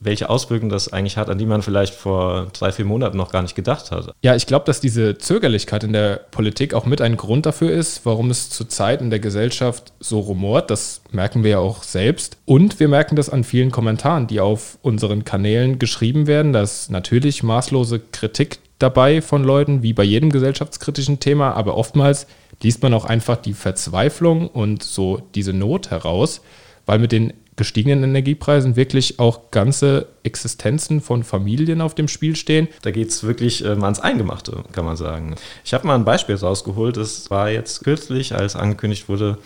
welche 0.00 0.30
Auswirkungen 0.30 0.70
das 0.70 0.92
eigentlich 0.92 1.18
hat, 1.18 1.28
an 1.28 1.38
die 1.38 1.46
man 1.46 1.62
vielleicht 1.62 1.94
vor 1.94 2.46
drei, 2.52 2.72
vier 2.72 2.86
Monaten 2.86 3.18
noch 3.18 3.30
gar 3.30 3.42
nicht 3.42 3.54
gedacht 3.54 3.90
hat. 3.90 4.14
Ja, 4.22 4.34
ich 4.34 4.46
glaube, 4.46 4.64
dass 4.64 4.80
diese 4.80 5.18
Zögerlichkeit 5.18 5.84
in 5.84 5.92
der 5.92 6.20
Politik 6.30 6.72
auch 6.72 6.86
mit 6.86 7.02
ein 7.02 7.18
Grund 7.18 7.44
dafür 7.44 7.70
ist, 7.70 8.06
warum 8.06 8.30
es 8.30 8.48
zurzeit 8.48 9.02
in 9.02 9.10
der 9.10 9.20
Gesellschaft 9.20 9.92
so 10.00 10.20
rumort. 10.20 10.70
Das 10.70 11.02
merken 11.12 11.44
wir 11.44 11.50
ja 11.50 11.58
auch 11.58 11.82
selbst. 11.82 12.38
Und 12.46 12.80
wir 12.80 12.88
merken 12.88 13.14
das 13.14 13.28
an 13.28 13.44
vielen 13.44 13.70
Kommentaren, 13.70 14.26
die 14.26 14.40
auf 14.40 14.78
unseren 14.80 15.24
Kanälen 15.24 15.78
geschrieben 15.78 16.26
werden, 16.26 16.54
dass 16.54 16.88
natürlich 16.88 17.42
maßlose 17.42 18.00
Kritik 18.00 18.58
dabei 18.80 19.22
von 19.22 19.44
Leuten, 19.44 19.82
wie 19.82 19.92
bei 19.92 20.02
jedem 20.02 20.30
gesellschaftskritischen 20.30 21.20
Thema, 21.20 21.52
aber 21.52 21.76
oftmals 21.76 22.26
liest 22.62 22.82
man 22.82 22.94
auch 22.94 23.04
einfach 23.04 23.36
die 23.36 23.54
Verzweiflung 23.54 24.48
und 24.48 24.82
so 24.82 25.22
diese 25.34 25.52
Not 25.52 25.90
heraus, 25.90 26.40
weil 26.86 26.98
mit 26.98 27.12
den 27.12 27.32
gestiegenen 27.56 28.02
Energiepreisen 28.02 28.74
wirklich 28.74 29.18
auch 29.18 29.50
ganze 29.50 30.06
Existenzen 30.22 31.02
von 31.02 31.22
Familien 31.24 31.82
auf 31.82 31.94
dem 31.94 32.08
Spiel 32.08 32.34
stehen. 32.34 32.68
Da 32.80 32.90
geht 32.90 33.10
es 33.10 33.22
wirklich 33.22 33.62
ähm, 33.64 33.84
ans 33.84 34.00
Eingemachte, 34.00 34.64
kann 34.72 34.86
man 34.86 34.96
sagen. 34.96 35.34
Ich 35.62 35.74
habe 35.74 35.86
mal 35.86 35.94
ein 35.94 36.06
Beispiel 36.06 36.36
rausgeholt. 36.36 36.96
Das 36.96 37.30
war 37.30 37.50
jetzt 37.50 37.84
kürzlich, 37.84 38.34
als 38.34 38.56
angekündigt 38.56 39.10
wurde, 39.10 39.36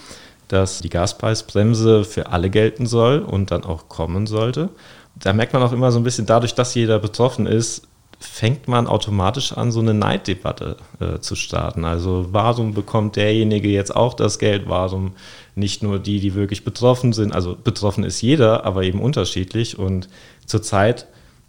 dass 0.47 0.79
die 0.79 0.91
Gaspreisbremse 0.91 2.05
für 2.05 2.29
alle 2.31 2.51
gelten 2.51 2.87
soll 2.87 3.19
und 3.19 3.51
dann 3.51 3.65
auch 3.65 3.89
kommen 3.89 4.29
sollte. 4.29 4.69
Da 5.17 5.33
merkt 5.33 5.53
man 5.53 5.63
auch 5.63 5.73
immer 5.73 5.91
so 5.91 5.99
ein 5.99 6.05
bisschen 6.05 6.27
dadurch, 6.27 6.55
dass 6.55 6.75
jeder 6.77 7.01
betroffen 7.01 7.47
ist, 7.47 7.89
fängt 8.27 8.69
man 8.69 8.87
automatisch 8.87 9.53
an, 9.53 9.71
so 9.71 9.81
eine 9.81 9.95
Neiddebatte 9.95 10.77
äh, 11.01 11.19
zu 11.21 11.37
starten. 11.37 11.85
Also 11.85 12.27
warum 12.31 12.75
bekommt 12.75 13.17
derjenige 13.17 13.69
jetzt 13.69 13.95
auch 13.95 14.15
das 14.15 14.39
Geld? 14.39 14.65
Warum 14.67 15.13
nicht 15.55 15.83
nur 15.83 15.99
die, 15.99 16.21
die 16.21 16.35
wirklich 16.35 16.65
betroffen 16.65 17.13
sind? 17.13 17.33
Also 17.33 17.57
betroffen 17.57 18.05
ist 18.05 18.23
jeder, 18.23 18.65
aber 18.65 18.83
eben 18.83 19.01
unterschiedlich. 19.01 19.79
Und 19.79 20.09
zurzeit 20.47 21.07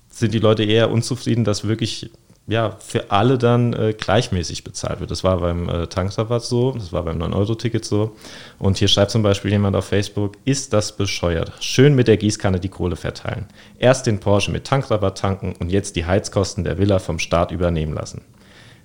sind 0.10 0.34
die 0.34 0.39
Leute 0.39 0.63
eher 0.63 0.91
unzufrieden, 0.91 1.44
dass 1.44 1.67
wirklich 1.67 2.10
ja, 2.48 2.78
für 2.80 3.10
alle 3.10 3.38
dann 3.38 3.74
äh, 3.74 3.94
gleichmäßig 3.94 4.64
bezahlt 4.64 5.00
wird. 5.00 5.10
Das 5.10 5.24
war 5.24 5.40
beim 5.40 5.68
äh, 5.68 5.88
Tankrabatt 5.88 6.44
so, 6.44 6.72
das 6.74 6.94
war 6.94 7.04
beim 7.04 7.22
9-Euro-Ticket 7.22 7.84
so. 7.84 8.16
Und 8.60 8.78
hier 8.78 8.88
schreibt 8.88 9.12
zum 9.12 9.24
Beispiel 9.24 9.52
jemand 9.52 9.75
auf 9.75 9.86
Facebook, 9.86 10.34
ist 10.46 10.72
das 10.72 10.96
bescheuert? 10.96 11.52
Schön 11.60 11.96
mit 11.96 12.08
der 12.08 12.18
Gießkanne 12.18 12.60
die 12.60 12.70
Kohle 12.70 12.96
verteilen. 12.96 13.46
Erst 13.80 14.06
den 14.06 14.20
Porsche 14.20 14.52
mit 14.52 14.66
Tankrabatt 14.66 15.18
tanken 15.18 15.56
und 15.60 15.72
jetzt 15.72 15.96
die 15.96 16.06
Heizkosten 16.06 16.64
der 16.64 16.78
Villa 16.78 17.00
vom 17.00 17.18
Staat 17.18 17.52
übernehmen 17.52 17.94
lassen. 17.94 18.22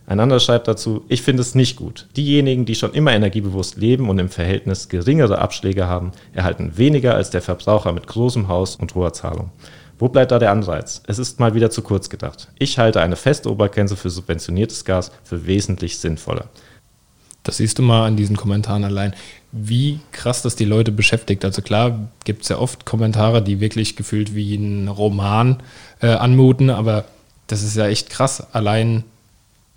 Ein 0.06 0.18
anderer 0.18 0.40
schreibt 0.40 0.66
dazu, 0.66 1.04
ich 1.08 1.22
finde 1.22 1.42
es 1.42 1.54
nicht 1.54 1.76
gut. 1.76 2.08
Diejenigen, 2.16 2.64
die 2.64 2.74
schon 2.74 2.94
immer 2.94 3.12
energiebewusst 3.12 3.76
leben 3.76 4.08
und 4.08 4.18
im 4.18 4.28
Verhältnis 4.28 4.88
geringere 4.88 5.38
Abschläge 5.38 5.86
haben, 5.86 6.12
erhalten 6.32 6.78
weniger 6.78 7.14
als 7.14 7.30
der 7.30 7.42
Verbraucher 7.42 7.92
mit 7.92 8.06
großem 8.06 8.48
Haus 8.48 8.74
und 8.74 8.94
hoher 8.94 9.12
Zahlung. 9.12 9.52
Wo 10.00 10.08
bleibt 10.08 10.32
da 10.32 10.38
der 10.38 10.50
Anreiz? 10.50 11.02
Es 11.06 11.18
ist 11.18 11.40
mal 11.40 11.54
wieder 11.54 11.70
zu 11.70 11.82
kurz 11.82 12.08
gedacht. 12.08 12.48
Ich 12.58 12.78
halte 12.78 13.02
eine 13.02 13.16
feste 13.16 13.50
Obergrenze 13.50 13.96
für 13.96 14.08
subventioniertes 14.08 14.86
Gas 14.86 15.12
für 15.24 15.46
wesentlich 15.46 15.98
sinnvoller. 15.98 16.46
Das 17.42 17.58
siehst 17.58 17.78
du 17.78 17.82
mal 17.82 18.06
an 18.06 18.16
diesen 18.16 18.34
Kommentaren 18.36 18.84
allein, 18.84 19.14
wie 19.52 20.00
krass 20.12 20.40
das 20.40 20.56
die 20.56 20.64
Leute 20.64 20.90
beschäftigt. 20.90 21.44
Also 21.44 21.60
klar 21.60 22.08
gibt 22.24 22.42
es 22.42 22.48
ja 22.48 22.56
oft 22.56 22.86
Kommentare, 22.86 23.42
die 23.42 23.60
wirklich 23.60 23.94
gefühlt 23.94 24.34
wie 24.34 24.54
ein 24.54 24.88
Roman 24.88 25.62
äh, 26.00 26.06
anmuten, 26.08 26.70
aber 26.70 27.04
das 27.46 27.62
ist 27.62 27.76
ja 27.76 27.86
echt 27.86 28.08
krass. 28.08 28.54
Allein 28.54 29.04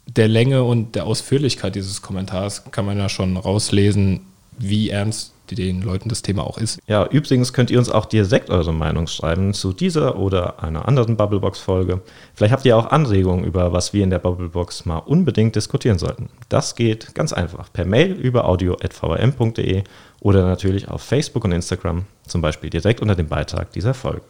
der 0.08 0.30
Länge 0.30 0.63
und 0.63 0.96
der 0.96 1.06
Ausführlichkeit 1.06 1.75
dieses 1.75 2.01
Kommentars 2.01 2.63
kann 2.72 2.86
man 2.86 2.98
ja 2.98 3.10
schon 3.10 3.36
rauslesen, 3.36 4.22
wie 4.58 4.89
ernst 4.89 5.33
den 5.55 5.81
Leuten 5.81 6.10
das 6.10 6.22
Thema 6.22 6.43
auch 6.43 6.57
ist. 6.57 6.79
Ja, 6.88 7.05
übrigens 7.05 7.53
könnt 7.53 7.72
ihr 7.72 7.79
uns 7.79 7.89
auch 7.89 8.05
direkt 8.05 8.50
eure 8.50 8.74
Meinung 8.74 9.07
schreiben 9.07 9.53
zu 9.53 9.74
dieser 9.74 10.17
oder 10.17 10.63
einer 10.63 10.88
anderen 10.88 11.17
Bubblebox-Folge. 11.17 12.01
Vielleicht 12.33 12.53
habt 12.53 12.65
ihr 12.65 12.77
auch 12.77 12.88
Anregungen, 12.88 13.45
über 13.45 13.74
was 13.74 13.93
wir 13.93 14.03
in 14.03 14.10
der 14.10 14.19
Bubblebox 14.19 14.86
mal 14.86 14.98
unbedingt 14.98 15.55
diskutieren 15.55 15.98
sollten. 15.98 16.29
Das 16.50 16.75
geht 16.75 17.15
ganz 17.15 17.33
einfach 17.33 17.72
per 17.72 17.86
Mail 17.86 18.12
über 18.13 18.45
audio.vrm.de 18.45 19.83
oder 20.22 20.45
natürlich 20.45 20.88
auf 20.88 21.01
Facebook 21.01 21.43
und 21.45 21.51
Instagram, 21.51 22.05
zum 22.27 22.41
Beispiel 22.41 22.69
direkt 22.69 23.01
unter 23.01 23.15
dem 23.15 23.27
Beitrag 23.27 23.72
dieser 23.72 23.93
Folge. 23.93 24.24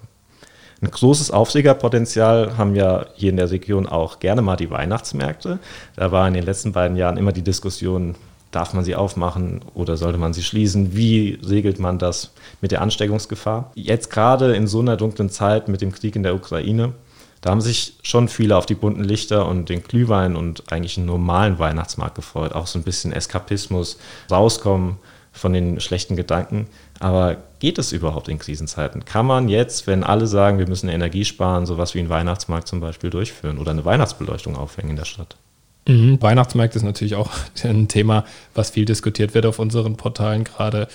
Ein 0.83 0.91
großes 0.91 1.31
Aufregerpotenzial 1.31 2.57
haben 2.57 2.75
ja 2.75 3.05
hier 3.15 3.29
in 3.29 3.37
der 3.37 3.51
Region 3.51 3.87
auch 3.87 4.19
gerne 4.19 4.41
mal 4.41 4.57
die 4.57 4.69
Weihnachtsmärkte. 4.69 5.59
Da 5.95 6.11
war 6.11 6.27
in 6.27 6.33
den 6.33 6.43
letzten 6.43 6.73
beiden 6.73 6.97
Jahren 6.97 7.15
immer 7.15 7.31
die 7.31 7.41
Diskussion, 7.41 8.15
Darf 8.53 8.73
man 8.73 8.85
sie 8.85 8.95
aufmachen 8.95 9.61
oder 9.73 9.97
sollte 9.97 10.19
man 10.19 10.31
sie 10.31 10.43
schließen? 10.43 10.95
Wie 10.95 11.39
regelt 11.43 11.79
man 11.79 11.97
das 11.97 12.31
mit 12.61 12.71
der 12.71 12.81
Ansteckungsgefahr? 12.81 13.71
Jetzt 13.73 14.11
gerade 14.11 14.55
in 14.55 14.67
so 14.67 14.79
einer 14.79 14.95
dunklen 14.95 15.29
Zeit 15.29 15.67
mit 15.67 15.81
dem 15.81 15.91
Krieg 15.91 16.15
in 16.15 16.21
der 16.21 16.35
Ukraine, 16.35 16.93
da 17.41 17.49
haben 17.49 17.61
sich 17.61 17.95
schon 18.03 18.29
viele 18.29 18.55
auf 18.55 18.67
die 18.67 18.75
bunten 18.75 19.03
Lichter 19.03 19.47
und 19.47 19.69
den 19.69 19.83
Glühwein 19.83 20.35
und 20.35 20.71
eigentlich 20.71 20.97
einen 20.97 21.07
normalen 21.07 21.57
Weihnachtsmarkt 21.57 22.15
gefreut. 22.15 22.53
Auch 22.53 22.67
so 22.67 22.77
ein 22.77 22.83
bisschen 22.83 23.11
Eskapismus, 23.11 23.97
rauskommen 24.31 24.97
von 25.31 25.51
den 25.51 25.81
schlechten 25.81 26.15
Gedanken. 26.15 26.67
Aber 26.99 27.37
geht 27.57 27.79
es 27.79 27.91
überhaupt 27.91 28.29
in 28.29 28.37
Krisenzeiten? 28.37 29.03
Kann 29.03 29.25
man 29.25 29.49
jetzt, 29.49 29.87
wenn 29.87 30.03
alle 30.03 30.27
sagen, 30.27 30.59
wir 30.59 30.69
müssen 30.69 30.89
Energie 30.89 31.25
sparen, 31.25 31.65
sowas 31.65 31.95
wie 31.95 31.99
einen 31.99 32.09
Weihnachtsmarkt 32.09 32.67
zum 32.67 32.79
Beispiel 32.79 33.09
durchführen 33.09 33.57
oder 33.57 33.71
eine 33.71 33.83
Weihnachtsbeleuchtung 33.83 34.55
aufhängen 34.55 34.91
in 34.91 34.95
der 34.95 35.05
Stadt? 35.05 35.35
Mhm. 35.87 36.21
Weihnachtsmärkte 36.21 36.77
ist 36.77 36.83
natürlich 36.83 37.15
auch 37.15 37.31
ein 37.63 37.87
Thema, 37.87 38.25
was 38.53 38.71
viel 38.71 38.85
diskutiert 38.85 39.33
wird 39.33 39.45
auf 39.45 39.59
unseren 39.59 39.97
Portalen 39.97 40.43
gerade. 40.43 40.87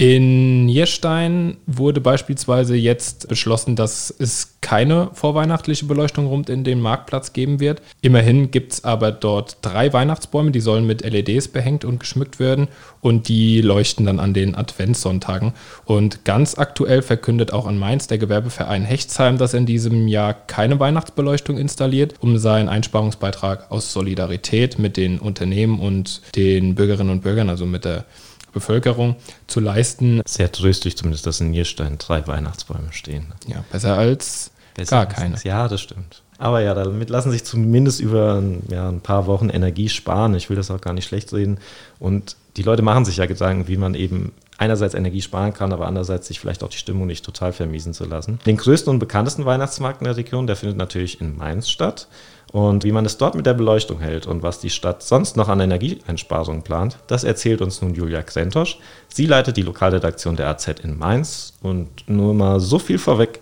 In 0.00 0.64
Nierstein 0.64 1.58
wurde 1.66 2.00
beispielsweise 2.00 2.74
jetzt 2.74 3.28
beschlossen, 3.28 3.76
dass 3.76 4.08
es 4.18 4.54
keine 4.62 5.10
vorweihnachtliche 5.12 5.84
Beleuchtung 5.84 6.26
rund 6.26 6.48
in 6.48 6.64
den 6.64 6.80
Marktplatz 6.80 7.34
geben 7.34 7.60
wird. 7.60 7.82
Immerhin 8.00 8.50
gibt 8.50 8.72
es 8.72 8.84
aber 8.84 9.12
dort 9.12 9.58
drei 9.60 9.92
Weihnachtsbäume, 9.92 10.52
die 10.52 10.60
sollen 10.60 10.86
mit 10.86 11.02
LEDs 11.02 11.48
behängt 11.48 11.84
und 11.84 12.00
geschmückt 12.00 12.40
werden 12.40 12.68
und 13.02 13.28
die 13.28 13.60
leuchten 13.60 14.06
dann 14.06 14.20
an 14.20 14.32
den 14.32 14.54
Adventssonntagen. 14.54 15.52
Und 15.84 16.24
ganz 16.24 16.56
aktuell 16.56 17.02
verkündet 17.02 17.52
auch 17.52 17.68
in 17.68 17.78
Mainz 17.78 18.06
der 18.06 18.16
Gewerbeverein 18.16 18.84
Hechtsheim, 18.84 19.36
dass 19.36 19.52
er 19.52 19.60
in 19.60 19.66
diesem 19.66 20.08
Jahr 20.08 20.32
keine 20.32 20.80
Weihnachtsbeleuchtung 20.80 21.58
installiert, 21.58 22.14
um 22.20 22.38
seinen 22.38 22.70
Einsparungsbeitrag 22.70 23.70
aus 23.70 23.92
Solidarität 23.92 24.78
mit 24.78 24.96
den 24.96 25.18
Unternehmen 25.18 25.78
und 25.78 26.22
den 26.36 26.74
Bürgerinnen 26.74 27.10
und 27.10 27.22
Bürgern, 27.22 27.50
also 27.50 27.66
mit 27.66 27.84
der 27.84 28.06
Bevölkerung 28.52 29.16
zu 29.46 29.60
leisten. 29.60 30.22
Sehr 30.26 30.50
tröstlich 30.50 30.96
zumindest, 30.96 31.26
dass 31.26 31.40
in 31.40 31.50
Nierstein 31.50 31.98
drei 31.98 32.26
Weihnachtsbäume 32.26 32.92
stehen. 32.92 33.32
Ja, 33.46 33.64
besser 33.70 33.96
als 33.96 34.50
besser 34.74 34.96
gar 34.96 35.06
keine. 35.06 35.36
Ja, 35.44 35.68
das 35.68 35.80
stimmt. 35.80 36.22
Aber 36.38 36.62
ja, 36.62 36.72
damit 36.72 37.10
lassen 37.10 37.30
sich 37.30 37.44
zumindest 37.44 38.00
über 38.00 38.42
ja, 38.70 38.88
ein 38.88 39.02
paar 39.02 39.26
Wochen 39.26 39.50
Energie 39.50 39.90
sparen. 39.90 40.34
Ich 40.34 40.48
will 40.48 40.56
das 40.56 40.70
auch 40.70 40.80
gar 40.80 40.94
nicht 40.94 41.06
schlecht 41.06 41.32
reden. 41.34 41.58
Und 41.98 42.34
die 42.56 42.62
Leute 42.62 42.80
machen 42.80 43.04
sich 43.04 43.18
ja 43.18 43.26
Gedanken, 43.26 43.68
wie 43.68 43.76
man 43.76 43.94
eben 43.94 44.32
einerseits 44.56 44.94
Energie 44.94 45.22
sparen 45.22 45.52
kann, 45.52 45.72
aber 45.72 45.86
andererseits 45.86 46.28
sich 46.28 46.40
vielleicht 46.40 46.62
auch 46.62 46.68
die 46.68 46.78
Stimmung 46.78 47.06
nicht 47.06 47.24
total 47.24 47.52
vermiesen 47.52 47.94
zu 47.94 48.04
lassen. 48.04 48.38
Den 48.46 48.56
größten 48.56 48.90
und 48.90 48.98
bekanntesten 48.98 49.44
Weihnachtsmarkt 49.44 50.00
in 50.00 50.06
der 50.06 50.16
Region, 50.16 50.46
der 50.46 50.56
findet 50.56 50.78
natürlich 50.78 51.20
in 51.20 51.36
Mainz 51.36 51.68
statt. 51.68 52.08
Und 52.52 52.82
wie 52.82 52.90
man 52.90 53.06
es 53.06 53.16
dort 53.16 53.36
mit 53.36 53.46
der 53.46 53.54
Beleuchtung 53.54 54.00
hält 54.00 54.26
und 54.26 54.42
was 54.42 54.58
die 54.58 54.70
Stadt 54.70 55.04
sonst 55.04 55.36
noch 55.36 55.48
an 55.48 55.60
Energieeinsparungen 55.60 56.62
plant, 56.62 56.98
das 57.06 57.22
erzählt 57.22 57.60
uns 57.60 57.80
nun 57.80 57.94
Julia 57.94 58.22
Krentosch. 58.22 58.78
Sie 59.08 59.26
leitet 59.26 59.56
die 59.56 59.62
Lokalredaktion 59.62 60.34
der 60.34 60.48
AZ 60.48 60.66
in 60.82 60.98
Mainz. 60.98 61.52
Und 61.62 62.08
nur 62.08 62.34
mal 62.34 62.58
so 62.58 62.80
viel 62.80 62.98
vorweg, 62.98 63.40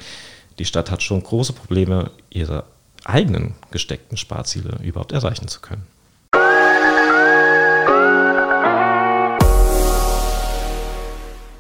die 0.59 0.67
Stadt 0.67 0.91
hat 0.91 1.03
schon 1.03 1.23
große 1.23 1.55
Probleme, 1.55 2.11
ihre 2.29 2.65
eigenen 3.05 3.55
gesteckten 3.71 4.19
Sparziele 4.19 4.79
überhaupt 4.83 5.13
erreichen 5.13 5.49
zu 5.49 5.61
können. 5.61 5.87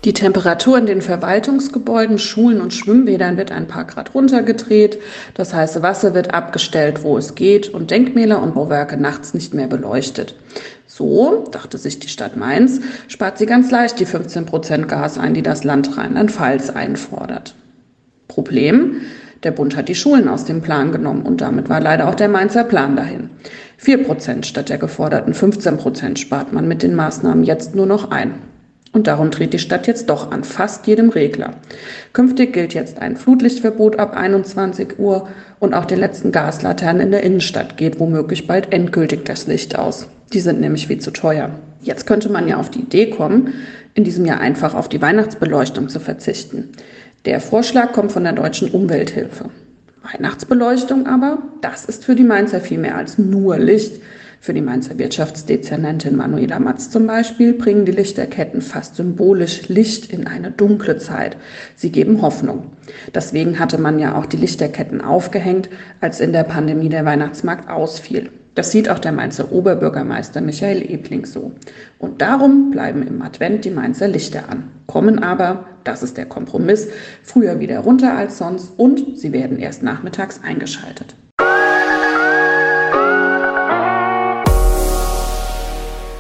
Die 0.09 0.15
Temperatur 0.15 0.79
in 0.79 0.87
den 0.87 1.03
Verwaltungsgebäuden, 1.03 2.19
Schulen 2.19 2.63
und 2.63 2.73
Schwimmbädern 2.73 3.37
wird 3.37 3.53
ein 3.53 3.67
paar 3.67 3.85
Grad 3.85 4.15
runtergedreht. 4.15 4.99
Das 5.35 5.53
heiße 5.53 5.83
Wasser 5.83 6.15
wird 6.15 6.33
abgestellt, 6.33 7.03
wo 7.03 7.19
es 7.19 7.35
geht 7.35 7.69
und 7.69 7.91
Denkmäler 7.91 8.43
und 8.43 8.55
Bauwerke 8.55 8.97
nachts 8.97 9.35
nicht 9.35 9.53
mehr 9.53 9.67
beleuchtet. 9.67 10.35
So, 10.87 11.45
dachte 11.53 11.77
sich 11.77 11.99
die 11.99 12.09
Stadt 12.09 12.39
Mainz, 12.39 12.81
spart 13.09 13.37
sie 13.37 13.45
ganz 13.45 13.71
leicht 13.71 14.01
die 14.01 14.07
15 14.07 14.47
Prozent 14.47 14.89
Gas 14.89 15.19
ein, 15.19 15.35
die 15.35 15.43
das 15.43 15.63
Land 15.63 15.99
Rheinland-Pfalz 15.99 16.71
einfordert. 16.71 17.55
Problem? 18.29 19.03
Der 19.43 19.51
Bund 19.51 19.77
hat 19.77 19.91
die 19.91 19.95
Schulen 19.95 20.29
aus 20.29 20.47
dem 20.47 20.63
Plan 20.63 20.91
genommen 20.91 21.27
und 21.27 21.43
damit 21.43 21.69
war 21.69 21.81
leider 21.81 22.09
auch 22.09 22.15
der 22.15 22.31
Mainzer 22.31 22.65
Plan 22.65 22.97
dahin. 22.97 23.29
4 23.77 24.05
Prozent 24.05 24.47
statt 24.47 24.71
der 24.71 24.79
geforderten 24.79 25.35
15 25.35 25.77
Prozent 25.77 26.19
spart 26.19 26.55
man 26.55 26.67
mit 26.67 26.83
den 26.83 26.95
Maßnahmen 26.95 27.45
jetzt 27.45 27.75
nur 27.75 27.85
noch 27.85 28.11
ein. 28.11 28.48
Und 28.93 29.07
darum 29.07 29.31
dreht 29.31 29.53
die 29.53 29.59
Stadt 29.59 29.87
jetzt 29.87 30.09
doch 30.09 30.31
an 30.31 30.45
fast 30.45 30.87
jedem 30.87 31.11
Regler. 31.11 31.55
Künftig 32.13 32.53
gilt 32.53 32.75
jetzt 32.75 32.99
ein 32.99 33.17
Flutlichtverbot 33.17 33.99
ab 33.99 34.17
21 34.17 34.99
Uhr 34.99 35.29
und 35.61 35.75
auch 35.75 35.85
den 35.85 36.01
letzten 36.01 36.33
Gaslaternen 36.33 37.03
in 37.03 37.11
der 37.11 37.23
Innenstadt 37.23 37.77
geht 37.77 38.01
womöglich 38.01 38.47
bald 38.47 38.73
endgültig 38.73 39.25
das 39.25 39.47
Licht 39.47 39.79
aus. 39.79 40.09
Die 40.33 40.41
sind 40.41 40.61
nämlich 40.61 40.87
viel 40.87 41.01
zu 41.01 41.11
teuer. 41.11 41.51
Jetzt 41.83 42.07
könnte 42.07 42.31
man 42.31 42.49
ja 42.49 42.57
auf 42.57 42.71
die 42.71 42.81
Idee 42.81 43.11
kommen, 43.11 43.55
in 43.95 44.05
diesem 44.05 44.25
Jahr 44.25 44.41
einfach 44.41 44.75
auf 44.75 44.89
die 44.89 45.03
Weihnachtsbeleuchtung 45.03 45.89
zu 45.89 46.01
verzichten. 46.01 46.71
Der 47.25 47.41
Vorschlag 47.41 47.93
kommt 47.93 48.13
von 48.13 48.25
der 48.25 48.33
Deutschen 48.33 48.71
Umwelthilfe. 48.71 49.51
Weihnachtsbeleuchtung 50.13 51.07
aber, 51.07 51.39
das 51.61 51.85
ist 51.85 52.05
für 52.05 52.15
die 52.15 52.25
Mainzer 52.25 52.61
viel 52.61 52.79
mehr 52.79 52.97
als 52.97 53.19
nur 53.19 53.59
Licht. 53.59 54.01
Für 54.41 54.55
die 54.55 54.61
Mainzer 54.61 54.99
Wirtschaftsdezernentin 54.99 56.17
Manuela 56.17 56.61
Matz 56.61 56.91
zum 56.91 57.07
Beispiel 57.07 57.55
bringen 57.55 57.85
die 57.85 57.93
Lichterketten 57.93 58.63
fast 58.63 58.95
symbolisch 58.95 59.69
Licht 59.69 60.13
in 60.13 60.27
eine 60.27 60.53
dunkle 60.53 60.97
Zeit. 60.99 61.37
Sie 61.75 61.91
geben 61.91 62.23
Hoffnung. 62.23 62.73
Deswegen 63.15 63.59
hatte 63.59 63.79
man 63.79 63.99
ja 63.99 64.17
auch 64.17 64.27
die 64.27 64.37
Lichterketten 64.37 65.01
aufgehängt, 65.01 65.69
als 66.01 66.21
in 66.21 66.33
der 66.33 66.45
Pandemie 66.45 66.89
der 66.89 67.05
Weihnachtsmarkt 67.05 67.69
ausfiel. 67.69 68.31
Das 68.55 68.73
sieht 68.73 68.89
auch 68.89 68.99
der 68.99 69.13
Mainzer 69.13 69.53
Oberbürgermeister 69.53 70.41
Michael 70.41 70.83
Ebling 70.91 71.27
so. 71.27 71.53
Und 71.99 72.23
darum 72.23 72.71
bleiben 72.71 73.07
im 73.07 73.23
Advent 73.23 73.65
die 73.65 73.71
Mainzer 73.71 74.09
Lichter 74.09 74.49
an, 74.49 74.71
kommen 74.87 75.19
aber, 75.21 75.67
das 75.85 76.03
ist 76.03 76.17
der 76.17 76.27
Kompromiss, 76.27 76.89
früher 77.23 77.61
wieder 77.61 77.81
runter 77.81 78.17
als 78.17 78.39
sonst 78.39 78.73
und 78.77 79.19
sie 79.19 79.33
werden 79.33 79.59
erst 79.59 79.83
nachmittags 79.83 80.41
eingeschaltet. 80.43 81.15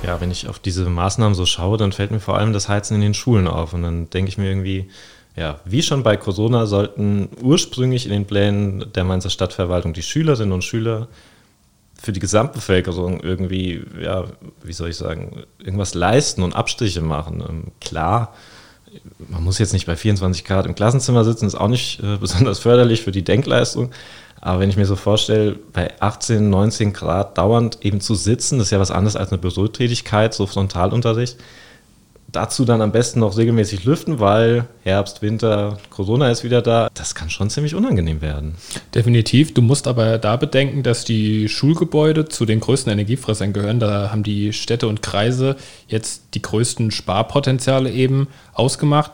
Ja, 0.08 0.22
wenn 0.22 0.30
ich 0.30 0.48
auf 0.48 0.58
diese 0.58 0.86
Maßnahmen 0.88 1.34
so 1.34 1.44
schaue, 1.44 1.76
dann 1.76 1.92
fällt 1.92 2.12
mir 2.12 2.18
vor 2.18 2.38
allem 2.38 2.54
das 2.54 2.70
Heizen 2.70 2.94
in 2.94 3.02
den 3.02 3.12
Schulen 3.12 3.46
auf. 3.46 3.74
Und 3.74 3.82
dann 3.82 4.08
denke 4.08 4.30
ich 4.30 4.38
mir 4.38 4.48
irgendwie, 4.48 4.88
ja, 5.36 5.60
wie 5.66 5.82
schon 5.82 6.02
bei 6.02 6.16
Corona 6.16 6.64
sollten 6.64 7.28
ursprünglich 7.42 8.06
in 8.06 8.12
den 8.12 8.24
Plänen 8.24 8.90
der 8.94 9.04
Mainzer 9.04 9.28
Stadtverwaltung 9.28 9.92
die 9.92 10.00
Schülerinnen 10.00 10.52
und 10.54 10.64
Schüler 10.64 11.08
für 12.00 12.12
die 12.12 12.20
Gesamtbevölkerung 12.20 13.20
irgendwie, 13.20 13.82
ja, 14.00 14.24
wie 14.62 14.72
soll 14.72 14.88
ich 14.88 14.96
sagen, 14.96 15.42
irgendwas 15.58 15.92
leisten 15.92 16.42
und 16.42 16.56
Abstriche 16.56 17.02
machen. 17.02 17.44
Ähm, 17.46 17.64
klar, 17.82 18.34
man 19.28 19.44
muss 19.44 19.58
jetzt 19.58 19.74
nicht 19.74 19.84
bei 19.84 19.94
24 19.94 20.42
Grad 20.46 20.64
im 20.64 20.74
Klassenzimmer 20.74 21.22
sitzen, 21.22 21.44
ist 21.44 21.54
auch 21.54 21.68
nicht 21.68 22.02
äh, 22.02 22.16
besonders 22.20 22.60
förderlich 22.60 23.02
für 23.02 23.12
die 23.12 23.24
Denkleistung. 23.24 23.90
Aber 24.40 24.60
wenn 24.60 24.70
ich 24.70 24.76
mir 24.76 24.86
so 24.86 24.96
vorstelle, 24.96 25.56
bei 25.72 25.92
18, 26.00 26.48
19 26.48 26.92
Grad 26.92 27.38
dauernd 27.38 27.78
eben 27.82 28.00
zu 28.00 28.14
sitzen, 28.14 28.58
das 28.58 28.68
ist 28.68 28.72
ja 28.72 28.80
was 28.80 28.90
anderes 28.90 29.16
als 29.16 29.30
eine 29.30 29.38
Bürotätigkeit, 29.38 30.34
so 30.34 30.46
Frontalunterricht. 30.46 31.36
Dazu 32.30 32.66
dann 32.66 32.82
am 32.82 32.92
besten 32.92 33.20
noch 33.20 33.38
regelmäßig 33.38 33.84
lüften, 33.84 34.20
weil 34.20 34.66
Herbst, 34.84 35.22
Winter, 35.22 35.78
Corona 35.88 36.30
ist 36.30 36.44
wieder 36.44 36.60
da. 36.60 36.90
Das 36.92 37.14
kann 37.14 37.30
schon 37.30 37.48
ziemlich 37.48 37.74
unangenehm 37.74 38.20
werden. 38.20 38.56
Definitiv. 38.94 39.54
Du 39.54 39.62
musst 39.62 39.88
aber 39.88 40.18
da 40.18 40.36
bedenken, 40.36 40.82
dass 40.82 41.06
die 41.06 41.48
Schulgebäude 41.48 42.28
zu 42.28 42.44
den 42.44 42.60
größten 42.60 42.92
Energiefressern 42.92 43.54
gehören. 43.54 43.80
Da 43.80 44.10
haben 44.10 44.24
die 44.24 44.52
Städte 44.52 44.88
und 44.88 45.00
Kreise 45.00 45.56
jetzt 45.86 46.34
die 46.34 46.42
größten 46.42 46.90
Sparpotenziale 46.90 47.90
eben 47.90 48.28
ausgemacht. 48.52 49.12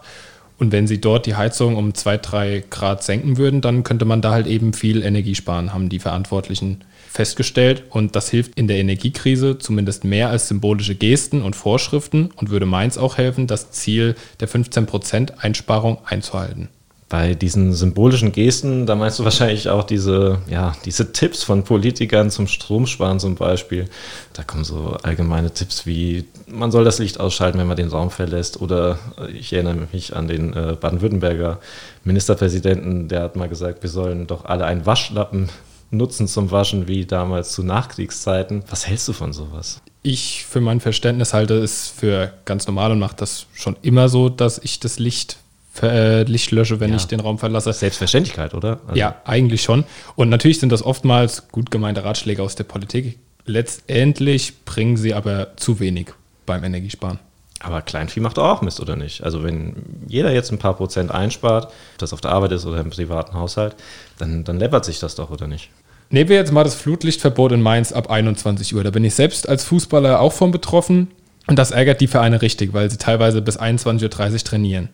Und 0.58 0.72
wenn 0.72 0.86
sie 0.86 1.00
dort 1.00 1.26
die 1.26 1.34
Heizung 1.34 1.76
um 1.76 1.94
2, 1.94 2.18
3 2.18 2.64
Grad 2.70 3.02
senken 3.02 3.36
würden, 3.36 3.60
dann 3.60 3.82
könnte 3.82 4.04
man 4.04 4.22
da 4.22 4.30
halt 4.30 4.46
eben 4.46 4.72
viel 4.72 5.02
Energie 5.02 5.34
sparen, 5.34 5.72
haben 5.72 5.88
die 5.88 5.98
Verantwortlichen 5.98 6.84
festgestellt. 7.10 7.84
Und 7.90 8.14
das 8.16 8.30
hilft 8.30 8.56
in 8.56 8.68
der 8.68 8.78
Energiekrise 8.78 9.58
zumindest 9.58 10.04
mehr 10.04 10.28
als 10.28 10.48
symbolische 10.48 10.94
Gesten 10.94 11.42
und 11.42 11.56
Vorschriften 11.56 12.30
und 12.36 12.50
würde 12.50 12.66
Mainz 12.66 12.98
auch 12.98 13.16
helfen, 13.16 13.46
das 13.46 13.72
Ziel 13.72 14.14
der 14.40 14.48
15% 14.48 15.38
Einsparung 15.38 15.98
einzuhalten. 16.04 16.68
Bei 17.08 17.34
diesen 17.34 17.74
symbolischen 17.74 18.32
Gesten, 18.32 18.86
da 18.86 18.94
meinst 18.94 19.18
du 19.18 19.24
wahrscheinlich 19.24 19.68
auch 19.68 19.84
diese, 19.84 20.38
ja, 20.48 20.74
diese 20.84 21.12
Tipps 21.12 21.44
von 21.44 21.62
Politikern 21.62 22.30
zum 22.30 22.46
Stromsparen 22.46 23.20
zum 23.20 23.34
Beispiel. 23.34 23.88
Da 24.32 24.42
kommen 24.42 24.64
so 24.64 24.96
allgemeine 25.02 25.52
Tipps 25.52 25.86
wie, 25.86 26.24
man 26.46 26.70
soll 26.70 26.84
das 26.84 26.98
Licht 26.98 27.20
ausschalten, 27.20 27.58
wenn 27.58 27.66
man 27.66 27.76
den 27.76 27.88
Raum 27.88 28.10
verlässt. 28.10 28.60
Oder 28.60 28.98
ich 29.32 29.52
erinnere 29.52 29.86
mich 29.92 30.16
an 30.16 30.28
den 30.28 30.54
äh, 30.54 30.76
Baden-Württemberger 30.80 31.60
Ministerpräsidenten, 32.04 33.08
der 33.08 33.22
hat 33.22 33.36
mal 33.36 33.48
gesagt, 33.48 33.82
wir 33.82 33.90
sollen 33.90 34.26
doch 34.26 34.46
alle 34.46 34.64
einen 34.64 34.86
Waschlappen 34.86 35.50
nutzen 35.90 36.26
zum 36.26 36.50
Waschen 36.50 36.88
wie 36.88 37.04
damals 37.04 37.52
zu 37.52 37.62
Nachkriegszeiten. 37.62 38.64
Was 38.68 38.86
hältst 38.86 39.08
du 39.08 39.12
von 39.12 39.32
sowas? 39.32 39.80
Ich 40.02 40.44
für 40.44 40.60
mein 40.60 40.80
Verständnis 40.80 41.32
halte 41.32 41.54
es 41.54 41.88
für 41.88 42.32
ganz 42.44 42.66
normal 42.66 42.92
und 42.92 42.98
mache 42.98 43.16
das 43.16 43.46
schon 43.54 43.76
immer 43.82 44.08
so, 44.08 44.28
dass 44.28 44.58
ich 44.58 44.80
das 44.80 44.98
Licht 44.98 45.38
äh, 45.82 46.22
Licht 46.24 46.50
lösche, 46.50 46.80
wenn 46.80 46.90
ja. 46.90 46.96
ich 46.96 47.06
den 47.06 47.20
Raum 47.20 47.38
verlasse. 47.38 47.72
Selbstverständlichkeit, 47.72 48.54
oder? 48.54 48.80
Also 48.86 48.98
ja, 48.98 49.16
eigentlich 49.24 49.62
schon. 49.62 49.84
Und 50.16 50.28
natürlich 50.28 50.60
sind 50.60 50.70
das 50.70 50.82
oftmals 50.82 51.48
gut 51.48 51.70
gemeinte 51.70 52.04
Ratschläge 52.04 52.42
aus 52.42 52.54
der 52.54 52.64
Politik. 52.64 53.18
Letztendlich 53.46 54.64
bringen 54.64 54.96
sie 54.96 55.14
aber 55.14 55.56
zu 55.56 55.80
wenig 55.80 56.08
beim 56.46 56.64
Energiesparen. 56.64 57.18
Aber 57.60 57.80
Kleinvieh 57.80 58.20
macht 58.20 58.38
auch 58.38 58.60
Mist, 58.60 58.80
oder 58.80 58.94
nicht? 58.94 59.22
Also 59.24 59.42
wenn 59.42 59.74
jeder 60.06 60.32
jetzt 60.32 60.52
ein 60.52 60.58
paar 60.58 60.74
Prozent 60.74 61.10
einspart, 61.10 61.66
ob 61.66 61.98
das 61.98 62.12
auf 62.12 62.20
der 62.20 62.32
Arbeit 62.32 62.52
ist 62.52 62.66
oder 62.66 62.80
im 62.80 62.90
privaten 62.90 63.34
Haushalt, 63.34 63.74
dann, 64.18 64.44
dann 64.44 64.58
läppert 64.58 64.84
sich 64.84 64.98
das 64.98 65.14
doch, 65.14 65.30
oder 65.30 65.46
nicht? 65.46 65.70
Nehmen 66.10 66.28
wir 66.28 66.36
jetzt 66.36 66.52
mal 66.52 66.64
das 66.64 66.74
Flutlichtverbot 66.74 67.52
in 67.52 67.62
Mainz 67.62 67.92
ab 67.92 68.10
21 68.10 68.74
Uhr. 68.74 68.84
Da 68.84 68.90
bin 68.90 69.04
ich 69.04 69.14
selbst 69.14 69.48
als 69.48 69.64
Fußballer 69.64 70.20
auch 70.20 70.32
von 70.32 70.50
betroffen. 70.50 71.08
Und 71.46 71.58
das 71.58 71.70
ärgert 71.70 72.00
die 72.00 72.06
Vereine 72.06 72.42
richtig, 72.42 72.72
weil 72.72 72.90
sie 72.90 72.98
teilweise 72.98 73.42
bis 73.42 73.58
21.30 73.58 74.32
Uhr 74.32 74.38
trainieren. 74.38 74.88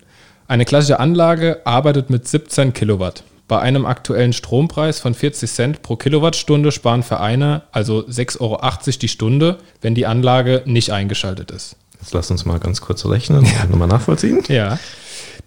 Eine 0.50 0.64
klassische 0.64 0.98
Anlage 0.98 1.64
arbeitet 1.64 2.10
mit 2.10 2.26
17 2.26 2.72
Kilowatt. 2.72 3.22
Bei 3.46 3.60
einem 3.60 3.86
aktuellen 3.86 4.32
Strompreis 4.32 4.98
von 4.98 5.14
40 5.14 5.48
Cent 5.48 5.82
pro 5.82 5.94
Kilowattstunde 5.94 6.72
sparen 6.72 7.04
Vereine 7.04 7.62
also 7.70 8.00
6,80 8.00 8.40
Euro 8.40 8.58
die 9.00 9.06
Stunde, 9.06 9.58
wenn 9.80 9.94
die 9.94 10.06
Anlage 10.06 10.64
nicht 10.66 10.90
eingeschaltet 10.90 11.52
ist. 11.52 11.76
Jetzt 12.00 12.14
lass 12.14 12.32
uns 12.32 12.46
mal 12.46 12.58
ganz 12.58 12.80
kurz 12.80 13.06
rechnen 13.06 13.38
und 13.38 13.44
ja. 13.46 13.64
nochmal 13.66 13.86
nachvollziehen. 13.86 14.42
Ja. 14.48 14.80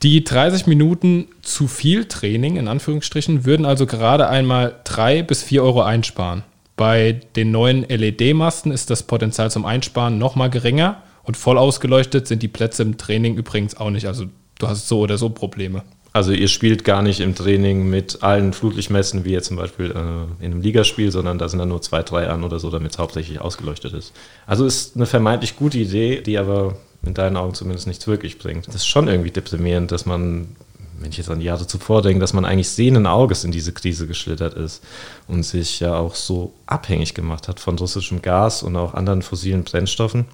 Die 0.03 0.23
30 0.23 0.67
Minuten 0.67 1.27
zu 1.41 1.67
viel 1.67 2.05
Training, 2.05 2.55
in 2.55 2.69
Anführungsstrichen, 2.69 3.43
würden 3.43 3.65
also 3.65 3.85
gerade 3.85 4.29
einmal 4.29 4.73
3 4.85 5.21
bis 5.23 5.43
4 5.43 5.65
Euro 5.65 5.81
einsparen. 5.81 6.43
Bei 6.77 7.19
den 7.35 7.51
neuen 7.51 7.83
LED-Masten 7.89 8.71
ist 8.71 8.89
das 8.89 9.03
Potenzial 9.03 9.51
zum 9.51 9.65
Einsparen 9.65 10.17
nochmal 10.17 10.49
geringer 10.49 11.03
und 11.23 11.35
voll 11.35 11.57
ausgeleuchtet 11.57 12.25
sind 12.25 12.41
die 12.41 12.47
Plätze 12.47 12.83
im 12.83 12.95
Training 12.97 13.35
übrigens 13.35 13.75
auch 13.75 13.89
nicht. 13.89 14.07
Also 14.07 14.27
du 14.63 14.69
hast 14.69 14.87
so 14.87 14.99
oder 14.99 15.17
so 15.17 15.29
Probleme. 15.29 15.83
Also 16.13 16.31
ihr 16.31 16.47
spielt 16.47 16.83
gar 16.83 17.01
nicht 17.01 17.19
im 17.19 17.33
Training 17.33 17.89
mit 17.89 18.21
allen 18.21 18.53
Flutlichtmessen, 18.53 19.25
wie 19.25 19.31
jetzt 19.31 19.47
zum 19.47 19.57
Beispiel 19.57 19.87
äh, 19.87 20.45
in 20.45 20.51
einem 20.51 20.61
Ligaspiel, 20.61 21.11
sondern 21.11 21.39
da 21.39 21.49
sind 21.49 21.57
dann 21.57 21.69
nur 21.69 21.81
zwei, 21.81 22.03
drei 22.03 22.29
an 22.29 22.43
oder 22.43 22.59
so, 22.59 22.69
damit 22.69 22.91
es 22.91 22.99
hauptsächlich 22.99 23.41
ausgeleuchtet 23.41 23.93
ist. 23.93 24.13
Also 24.45 24.65
ist 24.65 24.95
eine 24.95 25.07
vermeintlich 25.07 25.55
gute 25.55 25.79
Idee, 25.79 26.21
die 26.21 26.37
aber 26.37 26.75
in 27.03 27.15
deinen 27.15 27.35
Augen 27.35 27.55
zumindest 27.55 27.87
nichts 27.87 28.05
wirklich 28.05 28.37
bringt. 28.37 28.67
Das 28.67 28.75
ist 28.75 28.85
schon 28.85 29.07
irgendwie 29.07 29.31
deprimierend, 29.31 29.91
dass 29.91 30.05
man, 30.05 30.55
wenn 30.99 31.09
ich 31.09 31.17
jetzt 31.17 31.31
an 31.31 31.39
die 31.39 31.47
Jahre 31.47 31.65
zuvor 31.65 32.03
denke, 32.03 32.19
dass 32.19 32.33
man 32.33 32.45
eigentlich 32.45 32.69
sehenden 32.69 33.07
Auges 33.07 33.43
in 33.43 33.51
diese 33.51 33.73
Krise 33.73 34.05
geschlittert 34.05 34.53
ist 34.53 34.83
und 35.27 35.41
sich 35.41 35.79
ja 35.79 35.95
auch 35.95 36.13
so 36.13 36.53
abhängig 36.67 37.15
gemacht 37.15 37.47
hat 37.47 37.59
von 37.59 37.75
russischem 37.77 38.21
Gas 38.21 38.61
und 38.61 38.75
auch 38.75 38.93
anderen 38.93 39.23
fossilen 39.23 39.63
Brennstoffen. 39.63 40.25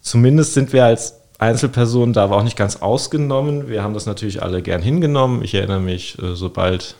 Zumindest 0.00 0.54
sind 0.54 0.72
wir 0.72 0.86
als 0.86 1.23
Einzelpersonen 1.38 2.12
da 2.12 2.30
war 2.30 2.38
auch 2.38 2.44
nicht 2.44 2.56
ganz 2.56 2.76
ausgenommen. 2.76 3.68
Wir 3.68 3.82
haben 3.82 3.94
das 3.94 4.06
natürlich 4.06 4.42
alle 4.42 4.62
gern 4.62 4.82
hingenommen. 4.82 5.42
Ich 5.42 5.54
erinnere 5.54 5.80
mich, 5.80 6.18
äh, 6.22 6.34
sobald 6.34 6.94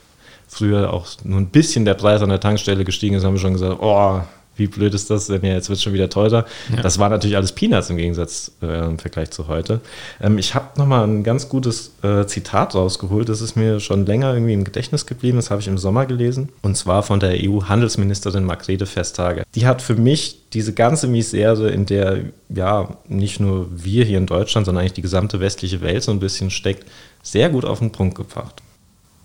früher 0.48 0.92
auch 0.92 1.06
nur 1.24 1.40
ein 1.40 1.48
bisschen 1.48 1.84
der 1.84 1.94
Preis 1.94 2.22
an 2.22 2.28
der 2.28 2.40
Tankstelle 2.40 2.84
gestiegen 2.84 3.14
ist, 3.14 3.24
haben 3.24 3.34
wir 3.34 3.40
schon 3.40 3.54
gesagt, 3.54 3.78
oh, 3.80 4.20
wie 4.56 4.66
blöd 4.66 4.94
ist 4.94 5.10
das 5.10 5.26
denn? 5.26 5.44
Ja, 5.44 5.52
jetzt 5.52 5.68
wird 5.68 5.78
es 5.78 5.82
schon 5.82 5.92
wieder 5.92 6.08
teurer. 6.08 6.44
Ja. 6.74 6.82
Das 6.82 6.98
war 6.98 7.08
natürlich 7.08 7.36
alles 7.36 7.52
Peanuts 7.52 7.90
im 7.90 7.96
Gegensatz 7.96 8.52
äh, 8.62 8.86
im 8.86 8.98
Vergleich 8.98 9.30
zu 9.30 9.48
heute. 9.48 9.80
Ähm, 10.20 10.38
ich 10.38 10.54
habe 10.54 10.78
nochmal 10.78 11.06
ein 11.06 11.24
ganz 11.24 11.48
gutes 11.48 11.92
äh, 12.02 12.26
Zitat 12.26 12.74
rausgeholt. 12.74 13.28
Das 13.28 13.40
ist 13.40 13.56
mir 13.56 13.80
schon 13.80 14.06
länger 14.06 14.32
irgendwie 14.34 14.52
im 14.52 14.64
Gedächtnis 14.64 15.06
geblieben. 15.06 15.36
Das 15.36 15.50
habe 15.50 15.60
ich 15.60 15.68
im 15.68 15.78
Sommer 15.78 16.06
gelesen. 16.06 16.48
Und 16.62 16.76
zwar 16.76 17.02
von 17.02 17.20
der 17.20 17.32
EU-Handelsministerin 17.42 18.44
Margrethe 18.44 18.86
Vestager. 18.86 19.42
Die 19.54 19.66
hat 19.66 19.82
für 19.82 19.96
mich 19.96 20.40
diese 20.52 20.72
ganze 20.72 21.08
Misere, 21.08 21.70
in 21.70 21.86
der 21.86 22.20
ja 22.48 22.96
nicht 23.08 23.40
nur 23.40 23.68
wir 23.72 24.04
hier 24.04 24.18
in 24.18 24.26
Deutschland, 24.26 24.66
sondern 24.66 24.82
eigentlich 24.82 24.94
die 24.94 25.02
gesamte 25.02 25.40
westliche 25.40 25.80
Welt 25.80 26.02
so 26.02 26.12
ein 26.12 26.20
bisschen 26.20 26.50
steckt, 26.50 26.88
sehr 27.22 27.48
gut 27.48 27.64
auf 27.64 27.80
den 27.80 27.90
Punkt 27.90 28.16
gebracht. 28.16 28.62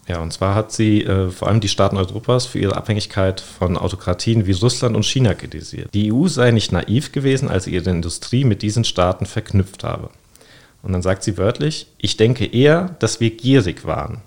Ja, 0.10 0.22
und 0.24 0.34
zwar 0.34 0.56
hat 0.56 0.72
sie 0.72 1.04
äh, 1.04 1.30
vor 1.30 1.48
allem 1.48 1.60
die 1.60 1.67
Staaten 1.67 1.95
Europas 1.95 2.48
für 2.48 2.58
ihre 2.58 2.76
Abhängigkeit 2.76 3.39
von 3.39 3.78
Autokratien 3.78 4.48
wie 4.48 4.54
Russland 4.54 4.95
und 4.95 5.06
China 5.06 5.36
kritisiert. 5.36 5.93
Die 5.93 6.12
EU 6.12 6.28
sei 6.28 6.50
nicht 6.50 6.72
naiv 6.72 7.12
gewesen, 7.12 7.48
als 7.48 7.65
sie 7.65 7.76
ihre 7.76 7.91
Industrie 7.91 8.43
mit 8.43 8.63
diesen 8.63 8.86
Staaten 8.86 9.28
verknüpft 9.28 9.84
habe. 9.84 10.10
Und 10.82 10.93
dann 10.93 11.04
sagt 11.04 11.22
sie 11.22 11.38
wörtlich, 11.38 11.86
ich 12.00 12.17
denke 12.17 12.45
eher, 12.45 12.95
dass 12.98 13.19
wir 13.19 13.30
gierig 13.30 13.86
waren. 13.86 14.22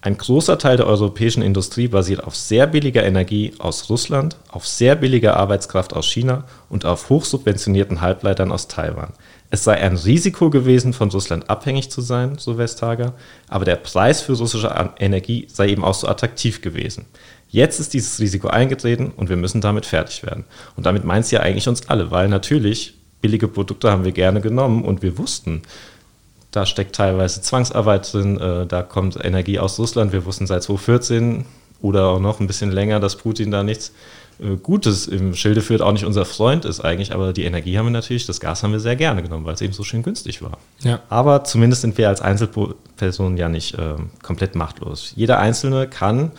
Ein 0.00 0.16
großer 0.16 0.56
Teil 0.56 0.78
der 0.78 0.86
europäischen 0.86 1.42
Industrie 1.42 1.88
basiert 1.88 2.24
auf 2.24 2.34
sehr 2.34 2.66
billiger 2.66 3.04
Energie 3.04 3.52
aus 3.58 3.90
Russland, 3.90 4.36
auf 4.48 4.66
sehr 4.66 4.94
billiger 4.94 5.36
Arbeitskraft 5.36 5.92
aus 5.94 6.06
China 6.06 6.44
und 6.70 6.86
auf 6.86 7.10
hochsubventionierten 7.10 8.00
Halbleitern 8.00 8.52
aus 8.52 8.68
Taiwan. 8.68 9.12
Es 9.56 9.64
sei 9.64 9.78
ein 9.78 9.96
Risiko 9.96 10.50
gewesen, 10.50 10.92
von 10.92 11.08
Russland 11.08 11.48
abhängig 11.48 11.90
zu 11.90 12.02
sein, 12.02 12.36
so 12.36 12.58
Vestager, 12.58 13.14
aber 13.48 13.64
der 13.64 13.76
Preis 13.76 14.20
für 14.20 14.34
russische 14.34 14.70
Energie 14.98 15.46
sei 15.50 15.68
eben 15.68 15.82
auch 15.82 15.94
so 15.94 16.08
attraktiv 16.08 16.60
gewesen. 16.60 17.06
Jetzt 17.48 17.80
ist 17.80 17.94
dieses 17.94 18.20
Risiko 18.20 18.48
eingetreten 18.48 19.14
und 19.16 19.30
wir 19.30 19.38
müssen 19.38 19.62
damit 19.62 19.86
fertig 19.86 20.24
werden. 20.24 20.44
Und 20.76 20.84
damit 20.84 21.04
meint 21.04 21.24
sie 21.24 21.36
ja 21.36 21.40
eigentlich 21.40 21.70
uns 21.70 21.88
alle, 21.88 22.10
weil 22.10 22.28
natürlich 22.28 22.98
billige 23.22 23.48
Produkte 23.48 23.90
haben 23.90 24.04
wir 24.04 24.12
gerne 24.12 24.42
genommen 24.42 24.84
und 24.84 25.00
wir 25.00 25.16
wussten, 25.16 25.62
da 26.50 26.66
steckt 26.66 26.94
teilweise 26.94 27.40
Zwangsarbeit 27.40 28.12
drin, 28.12 28.38
äh, 28.38 28.66
da 28.66 28.82
kommt 28.82 29.16
Energie 29.24 29.58
aus 29.58 29.78
Russland. 29.78 30.12
Wir 30.12 30.26
wussten 30.26 30.46
seit 30.46 30.64
2014 30.64 31.46
oder 31.80 32.08
auch 32.08 32.20
noch 32.20 32.40
ein 32.40 32.46
bisschen 32.46 32.72
länger, 32.72 33.00
dass 33.00 33.16
Putin 33.16 33.52
da 33.52 33.62
nichts 33.62 33.92
Gutes 34.62 35.06
im 35.06 35.34
Schilde 35.34 35.62
führt, 35.62 35.80
auch 35.80 35.92
nicht 35.92 36.04
unser 36.04 36.26
Freund 36.26 36.64
ist 36.66 36.80
eigentlich, 36.80 37.14
aber 37.14 37.32
die 37.32 37.44
Energie 37.44 37.78
haben 37.78 37.86
wir 37.86 37.90
natürlich, 37.90 38.26
das 38.26 38.38
Gas 38.38 38.62
haben 38.62 38.72
wir 38.72 38.80
sehr 38.80 38.96
gerne 38.96 39.22
genommen, 39.22 39.46
weil 39.46 39.54
es 39.54 39.62
eben 39.62 39.72
so 39.72 39.82
schön 39.82 40.02
günstig 40.02 40.42
war. 40.42 40.58
Ja. 40.80 41.00
Aber 41.08 41.44
zumindest 41.44 41.82
sind 41.82 41.96
wir 41.96 42.08
als 42.08 42.20
Einzelpersonen 42.20 43.38
ja 43.38 43.48
nicht 43.48 43.74
äh, 43.74 43.94
komplett 44.22 44.54
machtlos. 44.54 45.12
Jeder 45.16 45.38
Einzelne 45.38 45.88
kann, 45.88 46.32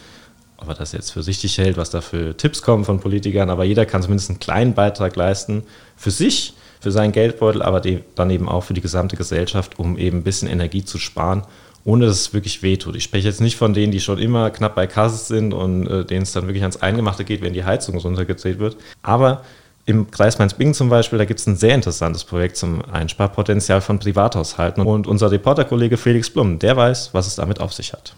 ob 0.58 0.70
er 0.70 0.76
das 0.76 0.92
jetzt 0.92 1.12
für 1.12 1.24
sichtig 1.24 1.58
hält, 1.58 1.78
was 1.78 1.90
da 1.90 2.02
für 2.02 2.38
Tipps 2.38 2.62
kommen 2.62 2.86
von 2.86 3.00
Politikern, 3.00 3.50
aber 3.50 3.64
jeder 3.64 3.86
kann 3.86 4.04
zumindest 4.04 4.30
einen 4.30 4.40
kleinen 4.40 4.74
Beitrag 4.74 5.16
leisten 5.16 5.64
für 5.96 6.12
sich, 6.12 6.54
für 6.80 6.92
seinen 6.92 7.12
Geldbeutel, 7.12 7.64
aber 7.64 7.82
dann 7.82 8.30
eben 8.30 8.48
auch 8.48 8.64
für 8.64 8.76
die 8.76 8.82
gesamte 8.82 9.16
Gesellschaft, 9.16 9.80
um 9.80 9.98
eben 9.98 10.20
ein 10.20 10.24
bisschen 10.24 10.48
Energie 10.48 10.86
zu 10.86 11.00
sparen 11.00 11.44
ohne 11.88 12.06
dass 12.06 12.20
es 12.20 12.34
wirklich 12.34 12.62
wehtut. 12.64 12.98
Ich 12.98 13.04
spreche 13.04 13.30
jetzt 13.30 13.40
nicht 13.40 13.56
von 13.56 13.74
denen, 13.74 13.94
die 13.94 14.02
schon 14.02 14.18
immer 14.18 14.50
knapp 14.50 14.76
bei 14.76 14.88
Kasse 14.88 15.26
sind 15.26 15.54
und 15.54 15.88
äh, 15.88 16.04
denen 16.04 16.24
es 16.24 16.34
dann 16.34 16.46
wirklich 16.46 16.64
ans 16.64 16.76
Eingemachte 16.76 17.24
geht, 17.24 17.42
wenn 17.42 17.54
die 17.54 17.64
Heizung 17.64 17.98
runtergedreht 17.98 18.60
wird. 18.60 18.76
Aber 19.04 19.44
im 19.86 20.12
Kreis 20.12 20.38
Mainz-Bingen 20.38 20.74
zum 20.74 20.90
Beispiel, 20.90 21.18
da 21.18 21.24
gibt 21.24 21.40
es 21.40 21.48
ein 21.48 21.56
sehr 21.56 21.74
interessantes 21.74 22.26
Projekt 22.26 22.58
zum 22.58 22.84
Einsparpotenzial 22.84 23.80
von 23.80 24.00
Privathaushalten. 24.00 24.84
Und 24.84 25.08
unser 25.08 25.32
Reporterkollege 25.32 25.96
Felix 25.96 26.30
Blum, 26.30 26.60
der 26.60 26.76
weiß, 26.76 27.14
was 27.14 27.26
es 27.26 27.36
damit 27.38 27.62
auf 27.62 27.72
sich 27.72 27.94
hat. 27.94 28.18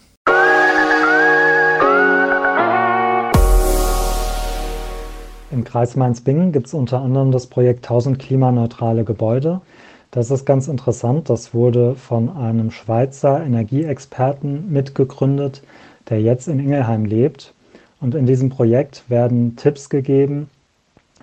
Im 5.52 5.64
Kreis 5.64 5.96
Mainz-Bingen 5.96 6.52
gibt 6.54 6.66
es 6.66 6.74
unter 6.74 7.02
anderem 7.02 7.32
das 7.32 7.46
Projekt 7.46 7.86
1000 7.86 8.18
klimaneutrale 8.18 9.04
Gebäude. 9.04 9.62
Das 10.12 10.32
ist 10.32 10.46
ganz 10.46 10.68
interessant. 10.68 11.30
Das 11.30 11.54
wurde 11.54 11.96
von 11.96 12.30
einem 12.30 12.72
Schweizer 12.72 13.44
Energieexperten 13.44 14.72
mitgegründet, 14.72 15.62
der 16.10 16.20
jetzt 16.22 16.48
in 16.48 16.60
Ingelheim 16.60 17.06
lebt. 17.06 17.54
Und 18.02 18.16
in 18.16 18.26
diesem 18.26 18.50
Projekt 18.50 19.04
werden 19.10 19.56
Tipps 19.56 19.90
gegeben, 19.90 20.50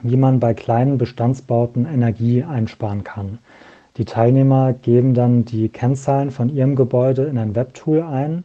wie 0.03 0.17
man 0.17 0.39
bei 0.39 0.55
kleinen 0.55 0.99
Bestandsbauten 0.99 1.87
Energie 1.87 2.45
einsparen 2.45 3.03
kann. 3.03 3.39
Die 3.97 4.05
Teilnehmer 4.05 4.75
geben 4.75 5.15
dann 5.15 5.45
die 5.45 5.69
Kennzahlen 5.69 6.31
von 6.31 6.55
ihrem 6.55 6.77
Gebäude 6.77 7.25
in 7.25 7.39
ein 7.39 7.57
Webtool 7.57 8.03
ein 8.03 8.45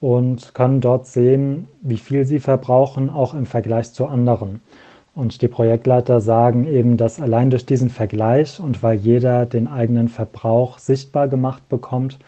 und 0.00 0.54
können 0.54 0.80
dort 0.80 1.06
sehen, 1.06 1.68
wie 1.82 1.98
viel 1.98 2.24
sie 2.24 2.40
verbrauchen, 2.40 3.10
auch 3.10 3.34
im 3.34 3.46
Vergleich 3.46 3.92
zu 3.92 4.06
anderen. 4.06 4.62
Und 5.20 5.42
die 5.42 5.48
Projektleiter 5.48 6.22
sagen 6.22 6.66
eben, 6.66 6.96
dass 6.96 7.20
allein 7.20 7.50
durch 7.50 7.66
diesen 7.66 7.90
Vergleich 7.90 8.58
und 8.58 8.82
weil 8.82 8.96
jeder 8.96 9.44
den 9.44 9.68
eigenen 9.68 10.08
Verbrauch 10.08 10.78
sichtbar 10.78 11.28
gemacht 11.28 11.68
bekommt, 11.68 12.18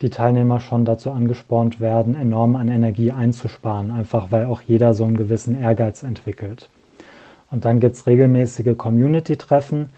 die 0.00 0.08
Teilnehmer 0.08 0.58
schon 0.58 0.86
dazu 0.86 1.10
angespornt 1.10 1.80
werden, 1.80 2.14
enorm 2.14 2.56
an 2.56 2.68
Energie 2.68 3.12
einzusparen, 3.12 3.90
einfach 3.90 4.32
weil 4.32 4.46
auch 4.46 4.62
jeder 4.62 4.94
so 4.94 5.04
einen 5.04 5.18
gewissen 5.18 5.60
Ehrgeiz 5.60 6.02
entwickelt. 6.02 6.70
Und 7.50 7.66
dann 7.66 7.78
gibt 7.78 7.96
es 7.96 8.06
regelmäßige 8.06 8.74
Community-Treffen, 8.74 9.90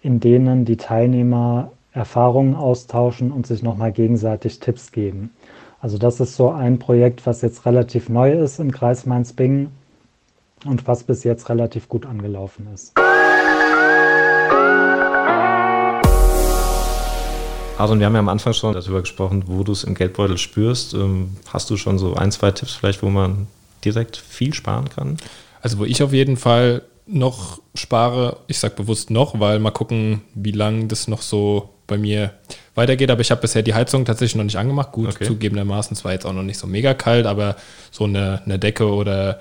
in 0.00 0.20
denen 0.20 0.64
die 0.64 0.76
Teilnehmer 0.76 1.72
Erfahrungen 1.92 2.54
austauschen 2.54 3.32
und 3.32 3.48
sich 3.48 3.64
nochmal 3.64 3.90
gegenseitig 3.90 4.60
Tipps 4.60 4.92
geben. 4.92 5.30
Also 5.80 5.98
das 5.98 6.20
ist 6.20 6.36
so 6.36 6.50
ein 6.50 6.78
Projekt, 6.78 7.26
was 7.26 7.42
jetzt 7.42 7.66
relativ 7.66 8.08
neu 8.08 8.34
ist 8.34 8.60
im 8.60 8.70
Kreis 8.70 9.04
Mainz-Bingen 9.04 9.72
und 10.64 10.86
was 10.86 11.04
bis 11.04 11.24
jetzt 11.24 11.48
relativ 11.48 11.88
gut 11.88 12.06
angelaufen 12.06 12.68
ist. 12.74 12.92
Also 17.78 17.96
wir 17.96 18.06
haben 18.06 18.14
ja 18.14 18.18
am 18.18 18.28
Anfang 18.28 18.52
schon 18.54 18.74
darüber 18.74 19.00
gesprochen, 19.00 19.44
wo 19.46 19.62
du 19.62 19.70
es 19.70 19.84
im 19.84 19.94
Geldbeutel 19.94 20.36
spürst. 20.36 20.94
Ähm, 20.94 21.36
hast 21.52 21.70
du 21.70 21.76
schon 21.76 21.98
so 21.98 22.14
ein, 22.14 22.32
zwei 22.32 22.50
Tipps 22.50 22.74
vielleicht, 22.74 23.04
wo 23.04 23.08
man 23.08 23.46
direkt 23.84 24.16
viel 24.16 24.52
sparen 24.52 24.88
kann? 24.88 25.16
Also 25.62 25.78
wo 25.78 25.84
ich 25.84 26.02
auf 26.02 26.12
jeden 26.12 26.36
Fall 26.36 26.82
noch 27.06 27.60
spare, 27.74 28.38
ich 28.48 28.58
sage 28.58 28.74
bewusst 28.74 29.10
noch, 29.10 29.38
weil 29.38 29.60
mal 29.60 29.70
gucken, 29.70 30.22
wie 30.34 30.50
lange 30.50 30.86
das 30.88 31.06
noch 31.06 31.22
so 31.22 31.70
bei 31.86 31.98
mir 31.98 32.32
weitergeht. 32.74 33.12
Aber 33.12 33.20
ich 33.20 33.30
habe 33.30 33.40
bisher 33.40 33.62
die 33.62 33.74
Heizung 33.74 34.04
tatsächlich 34.04 34.34
noch 34.36 34.44
nicht 34.44 34.58
angemacht. 34.58 34.90
Gut, 34.90 35.08
okay. 35.08 35.24
zugegebenermaßen 35.24 35.96
zwar 35.96 36.12
jetzt 36.12 36.26
auch 36.26 36.32
noch 36.32 36.42
nicht 36.42 36.58
so 36.58 36.66
mega 36.66 36.94
kalt, 36.94 37.26
aber 37.26 37.56
so 37.92 38.04
eine, 38.04 38.42
eine 38.44 38.58
Decke 38.58 38.92
oder 38.92 39.40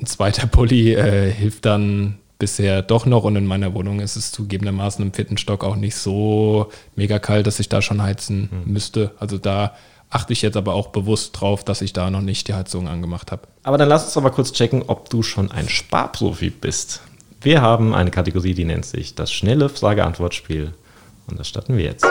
ein 0.00 0.06
zweiter 0.06 0.46
Pulli 0.46 0.94
äh, 0.94 1.30
hilft 1.30 1.66
dann 1.66 2.18
bisher 2.38 2.80
doch 2.80 3.04
noch 3.04 3.24
und 3.24 3.36
in 3.36 3.44
meiner 3.44 3.74
Wohnung 3.74 4.00
ist 4.00 4.16
es 4.16 4.32
zugegebenermaßen 4.32 5.04
im 5.04 5.12
vierten 5.12 5.36
Stock 5.36 5.62
auch 5.62 5.76
nicht 5.76 5.94
so 5.94 6.70
mega 6.96 7.18
kalt, 7.18 7.46
dass 7.46 7.60
ich 7.60 7.68
da 7.68 7.82
schon 7.82 8.02
heizen 8.02 8.48
mhm. 8.50 8.72
müsste. 8.72 9.12
Also 9.18 9.36
da 9.36 9.74
achte 10.08 10.32
ich 10.32 10.40
jetzt 10.40 10.56
aber 10.56 10.72
auch 10.72 10.88
bewusst 10.88 11.38
drauf, 11.38 11.64
dass 11.64 11.82
ich 11.82 11.92
da 11.92 12.10
noch 12.10 12.22
nicht 12.22 12.48
die 12.48 12.54
Heizung 12.54 12.88
angemacht 12.88 13.30
habe. 13.30 13.42
Aber 13.62 13.76
dann 13.76 13.88
lass 13.88 14.04
uns 14.04 14.14
doch 14.14 14.22
mal 14.22 14.30
kurz 14.30 14.52
checken, 14.52 14.84
ob 14.86 15.10
du 15.10 15.22
schon 15.22 15.52
ein 15.52 15.68
Sparprofi 15.68 16.48
bist. 16.48 17.02
Wir 17.42 17.60
haben 17.60 17.94
eine 17.94 18.10
Kategorie, 18.10 18.54
die 18.54 18.64
nennt 18.64 18.86
sich 18.86 19.14
das 19.14 19.30
schnelle 19.30 19.68
Frage-Antwort-Spiel. 19.68 20.72
Und 21.26 21.38
das 21.38 21.48
starten 21.48 21.76
wir 21.76 21.84
jetzt. 21.84 22.06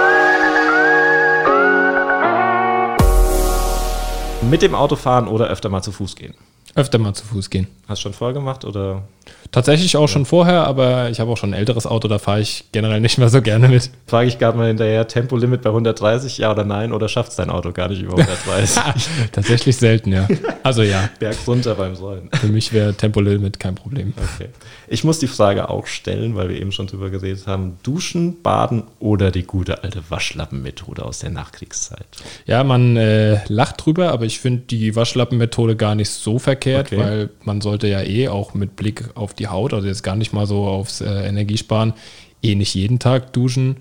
Mit 4.50 4.62
dem 4.62 4.76
Auto 4.76 4.96
fahren 4.96 5.28
oder 5.28 5.48
öfter 5.48 5.70
mal 5.70 5.82
zu 5.82 5.92
Fuß 5.92 6.16
gehen? 6.16 6.36
Öfter 6.76 6.98
mal 6.98 7.14
zu 7.14 7.26
Fuß 7.26 7.50
gehen. 7.50 7.68
Hast 7.88 8.00
du 8.00 8.04
schon 8.04 8.14
vorher 8.14 8.34
gemacht 8.34 8.66
oder? 8.66 9.04
Tatsächlich 9.52 9.98
auch 9.98 10.02
ja. 10.02 10.08
schon 10.08 10.26
vorher, 10.26 10.68
aber 10.68 11.10
ich 11.10 11.20
habe 11.20 11.32
auch 11.32 11.38
schon 11.38 11.52
ein 11.52 11.60
älteres 11.60 11.88
Auto, 11.88 12.08
da 12.08 12.20
fahre 12.20 12.42
ich 12.42 12.66
generell 12.72 13.00
nicht 13.00 13.18
mehr 13.18 13.30
so 13.30 13.42
gerne 13.42 13.68
mit. 13.68 13.90
Frage 14.06 14.28
ich 14.28 14.38
gerade 14.38 14.58
mal 14.58 14.68
hinterher, 14.68 15.08
Tempolimit 15.08 15.64
bei 15.64 15.70
130, 15.70 16.38
ja 16.38 16.52
oder 16.52 16.66
nein? 16.66 16.94
Oder 16.94 17.10
schafft 17.10 17.32
es 17.32 17.36
dein 17.38 17.50
Auto 17.50 17.72
gar 17.72 17.90
nicht 17.90 18.02
über 18.02 18.18
130? 18.18 18.80
Tatsächlich 19.32 19.78
selten, 19.78 20.14
ja. 20.14 20.28
Also 20.62 20.84
ja. 20.84 21.10
Berg 21.20 21.36
runter 21.48 21.74
beim 21.74 21.96
Säulen. 21.96 22.30
Für 22.34 22.48
mich 22.48 22.74
wäre 22.74 22.94
Tempolimit 22.94 23.60
kein 23.60 23.74
Problem. 23.74 24.14
Okay. 24.36 24.50
Ich 24.88 25.04
muss 25.04 25.18
die 25.18 25.28
Frage 25.28 25.70
auch 25.70 25.88
stellen, 25.88 26.36
weil 26.36 26.50
wir 26.50 26.62
eben 26.62 26.72
schon 26.72 26.86
drüber 26.86 27.10
geredet 27.10 27.48
haben. 27.48 27.80
Duschen, 27.82 28.44
Baden 28.44 28.84
oder 29.00 29.32
die 29.32 29.44
gute 29.44 29.84
alte 29.84 30.04
Waschlappenmethode 30.10 31.04
aus 31.04 31.20
der 31.20 31.32
Nachkriegszeit? 31.32 32.06
Ja, 32.46 32.64
man 32.64 32.98
äh, 32.98 33.40
lacht 33.48 33.84
drüber, 33.84 34.12
aber 34.12 34.26
ich 34.26 34.40
finde 34.40 34.64
die 34.70 34.96
Waschlappenmethode 34.96 35.76
gar 35.76 35.96
nicht 35.96 36.10
so 36.10 36.38
verkehrt, 36.38 36.59
okay. 36.68 36.98
weil 36.98 37.30
man 37.44 37.62
sollte 37.62 37.88
ja 37.88 38.02
eh 38.02 38.28
auch 38.28 38.54
mit 38.54 38.76
Blick 38.76 39.06
auf 39.16 39.34
die 39.34 39.48
Haut, 39.48 39.74
also 39.74 39.88
jetzt 39.88 40.04
gar 40.04 40.16
nicht 40.16 40.34
mal 40.34 40.46
so 40.46 40.66
aufs 40.66 41.02
äh, 41.02 41.28
Energiesparen, 41.28 41.94
eh 42.42 42.56
nicht 42.56 42.74
jeden 42.76 43.00
Tag 43.00 43.34
duschen. 43.34 43.78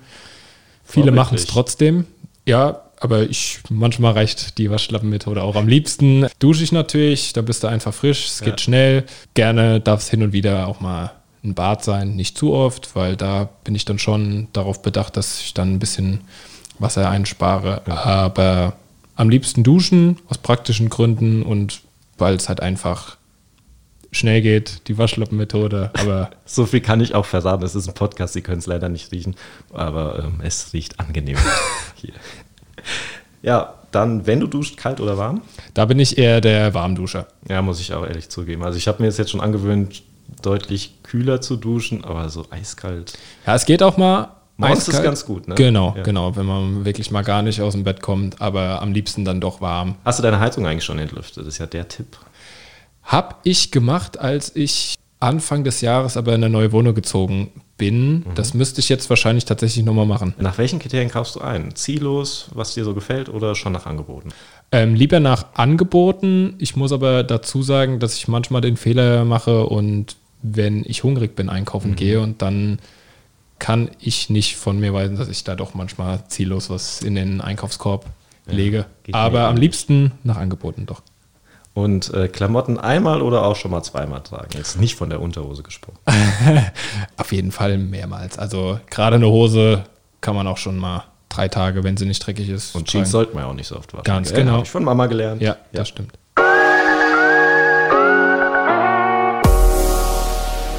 Viele 0.85 1.13
machen 1.13 1.35
es 1.35 1.47
trotzdem. 1.47 2.07
Ja, 2.47 2.83
aber 3.01 3.29
ich, 3.29 3.61
manchmal 3.69 4.13
reicht 4.13 4.59
die 4.59 4.71
Waschlappenmethode 4.71 5.43
auch. 5.43 5.55
Am 5.55 5.69
liebsten 5.69 6.27
dusche 6.39 6.65
ich 6.65 6.73
natürlich, 6.73 7.33
da 7.33 7.43
bist 7.43 7.63
du 7.63 7.69
einfach 7.69 7.95
frisch, 7.95 8.27
es 8.27 8.41
geht 8.41 8.55
ja. 8.55 8.59
schnell. 8.59 9.05
Gerne 9.35 9.81
darf 9.81 10.01
es 10.01 10.11
hin 10.11 10.23
und 10.23 10.33
wieder 10.33 10.67
auch 10.67 10.81
mal 10.81 11.13
ein 11.45 11.55
Bad 11.55 11.85
sein, 11.85 12.17
nicht 12.17 12.37
zu 12.37 12.53
oft, 12.53 12.97
weil 12.97 13.17
da 13.17 13.49
bin 13.65 13.75
ich 13.75 13.85
dann 13.85 13.99
schon 13.99 14.49
darauf 14.53 14.83
bedacht, 14.83 15.17
dass 15.17 15.41
ich 15.41 15.55
dann 15.55 15.75
ein 15.75 15.79
bisschen 15.79 16.23
Wasser 16.79 17.09
einspare. 17.09 17.83
Ja. 17.87 18.05
Aber 18.05 18.77
am 19.15 19.31
liebsten 19.31 19.63
duschen 19.63 20.19
aus 20.29 20.39
praktischen 20.39 20.89
Gründen 20.89 21.43
und 21.43 21.83
weil 22.19 22.35
es 22.35 22.49
halt 22.49 22.61
einfach 22.61 23.17
schnell 24.11 24.41
geht, 24.41 24.89
die 24.89 24.99
Waschlappenmethode, 24.99 25.91
aber. 25.99 26.31
so 26.45 26.67
viel 26.67 26.81
kann 26.81 27.01
ich 27.01 27.15
auch 27.15 27.27
verraten. 27.27 27.65
Es 27.65 27.75
ist 27.75 27.89
ein 27.89 27.95
Podcast, 27.95 28.35
Sie 28.35 28.43
können 28.43 28.59
es 28.59 28.67
leider 28.67 28.89
nicht 28.89 29.13
riechen, 29.13 29.37
aber 29.73 30.19
ähm, 30.25 30.41
es 30.43 30.73
riecht 30.73 30.99
angenehm 31.01 31.37
hier. 31.95 32.15
Ja, 33.43 33.75
dann, 33.91 34.27
wenn 34.27 34.41
du 34.41 34.47
duscht, 34.47 34.77
kalt 34.77 35.01
oder 35.01 35.17
warm? 35.17 35.43
Da 35.75 35.85
bin 35.87 35.99
ich 35.99 36.19
eher 36.19 36.41
der 36.41 36.75
Warmduscher. 36.75 37.27
Ja, 37.49 37.63
muss 37.63 37.81
ich 37.81 37.95
auch 37.95 38.07
ehrlich 38.07 38.29
zugeben. 38.29 38.63
Also 38.65 38.77
ich 38.77 38.89
habe 38.89 39.03
mir 39.03 39.09
jetzt 39.09 39.31
schon 39.31 39.41
angewöhnt, 39.41 40.03
deutlich 40.43 41.03
kühler 41.03 41.41
zu 41.41 41.57
duschen, 41.57 42.05
aber 42.05 42.29
so 42.29 42.47
eiskalt. 42.51 43.19
Ja, 43.47 43.55
es 43.55 43.65
geht 43.65 43.83
auch 43.83 43.97
mal. 43.97 44.38
Morgens 44.61 44.89
ist 44.89 45.03
ganz 45.03 45.25
gut, 45.25 45.47
ne? 45.47 45.55
Genau, 45.55 45.95
ja. 45.97 46.03
genau, 46.03 46.35
wenn 46.35 46.45
man 46.45 46.85
wirklich 46.85 47.13
mal 47.13 47.23
gar 47.23 47.43
nicht 47.43 47.61
aus 47.61 47.75
dem 47.75 47.85
Bett 47.85 48.03
kommt, 48.03 48.41
aber 48.41 48.83
am 48.83 48.93
liebsten 48.93 49.25
dann 49.25 49.41
doch 49.41 49.61
warm. 49.61 49.95
Hast 50.05 50.19
du 50.19 50.23
deine 50.25 50.41
Heizung 50.41 50.67
eigentlich 50.67 50.85
schon 50.85 50.99
entlüftet? 50.99 51.47
Das 51.47 51.55
ist 51.55 51.59
ja 51.59 51.67
der 51.67 51.87
Tipp. 51.87 52.19
Hab 53.05 53.41
ich 53.45 53.71
gemacht, 53.71 54.19
als 54.19 54.55
ich 54.57 54.97
Anfang 55.21 55.63
des 55.63 55.81
Jahres 55.81 56.17
aber 56.17 56.35
in 56.35 56.43
eine 56.43 56.51
neue 56.51 56.73
Wohnung 56.73 56.95
gezogen 56.95 57.53
bin. 57.77 58.11
Mhm. 58.11 58.25
Das 58.35 58.53
müsste 58.53 58.81
ich 58.81 58.89
jetzt 58.89 59.09
wahrscheinlich 59.09 59.45
tatsächlich 59.45 59.85
nochmal 59.85 60.07
machen. 60.07 60.35
Nach 60.39 60.59
welchen 60.59 60.81
Kriterien 60.81 61.09
kaufst 61.09 61.37
du 61.37 61.41
ein? 61.41 61.77
Ziellos, 61.77 62.51
was 62.53 62.75
dir 62.75 62.85
so 62.85 62.95
gefällt 62.95 63.29
oder 63.29 63.55
schon 63.55 63.73
nach 63.73 63.87
Angeboten? 63.87 64.31
Ähm, 64.73 64.95
lieber 64.95 65.21
nach 65.21 65.47
Angeboten. 65.55 66.55
Ich 66.59 66.75
muss 66.75 66.91
aber 66.91 67.23
dazu 67.23 67.63
sagen, 67.63 68.01
dass 68.01 68.17
ich 68.17 68.27
manchmal 68.27 68.61
den 68.61 68.77
Fehler 68.77 69.25
mache 69.25 69.67
und 69.67 70.17
wenn 70.43 70.85
ich 70.85 71.05
hungrig 71.05 71.37
bin, 71.37 71.49
einkaufen 71.49 71.93
mhm. 71.93 71.97
gehe 71.97 72.21
und 72.21 72.43
dann 72.43 72.81
kann 73.59 73.91
ich 73.99 74.31
nicht 74.31 74.57
von 74.57 74.79
mir 74.79 74.93
weisen, 74.95 75.17
dass 75.17 75.29
ich 75.29 75.45
da 75.45 75.55
doch 75.55 75.75
manchmal 75.75 76.25
ziellos 76.29 76.71
was 76.71 77.03
in 77.03 77.15
den 77.15 77.41
Einkaufskorb 77.41 78.07
ja, 78.47 78.53
lege. 78.53 78.87
Aber 79.13 79.49
am 79.49 79.57
liebsten 79.57 80.13
nach 80.25 80.37
Angeboten 80.37 80.87
doch. 80.87 81.03
Und 81.75 82.13
äh, 82.13 82.27
Klamotten 82.29 82.79
einmal 82.79 83.23
oder 83.23 83.45
auch 83.45 83.55
schon 83.55 83.71
mal 83.71 83.83
zweimal 83.83 84.21
tragen. 84.23 84.49
Jetzt 84.55 84.81
nicht 84.81 84.97
von 84.97 85.11
der 85.11 85.21
Unterhose 85.21 85.63
gesprochen. 85.63 85.99
Auf 87.17 87.31
jeden 87.31 87.53
Fall 87.53 87.79
mehrmals. 87.79 88.37
Also 88.37 88.81
gerade 88.91 89.17
eine 89.17 89.29
Hose 89.29 89.85
kann 90.21 90.35
man 90.35 90.49
auch 90.49 90.57
schon 90.57 90.77
mal 90.77 91.05
drei 91.29 91.47
Tage, 91.47 91.85
wenn 91.85 91.97
sie 91.97 92.07
nicht 92.07 92.27
dreckig 92.27 92.49
ist. 92.49 92.75
Und 92.75 92.89
Jeans 92.89 93.13
sollte 93.13 93.35
man 93.35 93.45
ja 93.45 93.51
auch 93.51 93.55
nicht 93.55 93.69
so 93.69 93.77
oft 93.77 93.93
waschen. 93.93 94.05
Ganz 94.05 94.33
genau. 94.33 94.53
Habe 94.53 94.65
ich 94.65 94.71
von 94.71 94.83
Mama 94.83 95.07
gelernt. 95.07 95.41
Ja, 95.41 95.51
ja, 95.51 95.57
das 95.73 95.89
stimmt. 95.89 96.19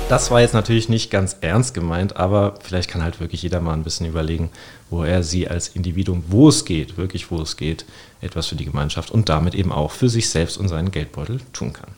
Das 0.09 0.31
war 0.31 0.41
jetzt 0.41 0.55
natürlich 0.55 0.89
nicht 0.89 1.11
ganz 1.11 1.37
ernst 1.41 1.75
gemeint, 1.75 2.17
aber 2.17 2.55
vielleicht 2.63 2.89
kann 2.89 3.03
halt 3.03 3.19
wirklich 3.19 3.43
jeder 3.43 3.61
mal 3.61 3.73
ein 3.73 3.83
bisschen 3.83 4.07
überlegen, 4.07 4.49
wo 4.89 5.03
er 5.03 5.21
sie 5.21 5.47
als 5.47 5.67
Individuum, 5.67 6.23
wo 6.29 6.49
es 6.49 6.65
geht, 6.65 6.97
wirklich 6.97 7.29
wo 7.29 7.39
es 7.39 7.57
geht, 7.57 7.85
etwas 8.19 8.47
für 8.47 8.55
die 8.55 8.65
Gemeinschaft 8.65 9.11
und 9.11 9.29
damit 9.29 9.53
eben 9.53 9.71
auch 9.71 9.91
für 9.91 10.09
sich 10.09 10.27
selbst 10.27 10.57
und 10.57 10.67
seinen 10.67 10.89
Geldbeutel 10.89 11.41
tun 11.53 11.73
kann. 11.73 11.91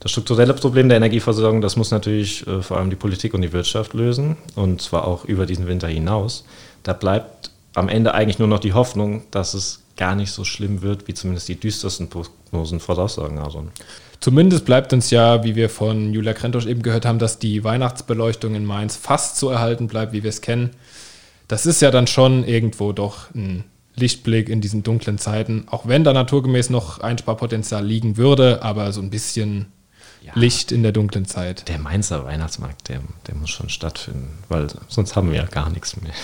Das 0.00 0.10
strukturelle 0.10 0.52
Problem 0.52 0.90
der 0.90 0.98
Energieversorgung, 0.98 1.62
das 1.62 1.76
muss 1.76 1.90
natürlich 1.90 2.46
äh, 2.46 2.60
vor 2.60 2.76
allem 2.76 2.90
die 2.90 2.96
Politik 2.96 3.32
und 3.32 3.40
die 3.40 3.54
Wirtschaft 3.54 3.94
lösen 3.94 4.36
und 4.56 4.82
zwar 4.82 5.08
auch 5.08 5.24
über 5.24 5.46
diesen 5.46 5.66
Winter 5.66 5.88
hinaus. 5.88 6.44
Da 6.82 6.92
bleibt 6.92 7.50
am 7.72 7.88
Ende 7.88 8.12
eigentlich 8.12 8.38
nur 8.38 8.48
noch 8.48 8.60
die 8.60 8.74
Hoffnung, 8.74 9.22
dass 9.30 9.54
es 9.54 9.80
gar 9.96 10.14
nicht 10.14 10.32
so 10.32 10.44
schlimm 10.44 10.82
wird, 10.82 11.08
wie 11.08 11.14
zumindest 11.14 11.48
die 11.48 11.58
düstersten 11.58 12.10
Prognosen 12.10 12.78
voraussagen. 12.78 13.38
Also. 13.38 13.68
Zumindest 14.24 14.64
bleibt 14.64 14.94
uns 14.94 15.10
ja, 15.10 15.44
wie 15.44 15.54
wir 15.54 15.68
von 15.68 16.14
Julia 16.14 16.32
Krentosch 16.32 16.64
eben 16.64 16.80
gehört 16.80 17.04
haben, 17.04 17.18
dass 17.18 17.38
die 17.38 17.62
Weihnachtsbeleuchtung 17.62 18.54
in 18.54 18.64
Mainz 18.64 18.96
fast 18.96 19.36
so 19.36 19.50
erhalten 19.50 19.86
bleibt, 19.86 20.14
wie 20.14 20.22
wir 20.22 20.30
es 20.30 20.40
kennen. 20.40 20.70
Das 21.46 21.66
ist 21.66 21.82
ja 21.82 21.90
dann 21.90 22.06
schon 22.06 22.42
irgendwo 22.42 22.92
doch 22.92 23.34
ein 23.34 23.64
Lichtblick 23.96 24.48
in 24.48 24.62
diesen 24.62 24.82
dunklen 24.82 25.18
Zeiten, 25.18 25.66
auch 25.66 25.86
wenn 25.86 26.04
da 26.04 26.14
naturgemäß 26.14 26.70
noch 26.70 27.00
Einsparpotenzial 27.00 27.84
liegen 27.84 28.16
würde, 28.16 28.62
aber 28.62 28.92
so 28.92 29.02
ein 29.02 29.10
bisschen 29.10 29.66
ja, 30.22 30.32
Licht 30.34 30.72
in 30.72 30.82
der 30.82 30.92
dunklen 30.92 31.26
Zeit. 31.26 31.68
Der 31.68 31.78
Mainzer 31.78 32.24
Weihnachtsmarkt, 32.24 32.88
der, 32.88 33.00
der 33.26 33.34
muss 33.34 33.50
schon 33.50 33.68
stattfinden, 33.68 34.38
weil 34.48 34.68
sonst 34.88 35.16
haben 35.16 35.32
wir 35.32 35.36
ja 35.36 35.44
gar 35.44 35.68
nichts 35.68 36.00
mehr. 36.00 36.14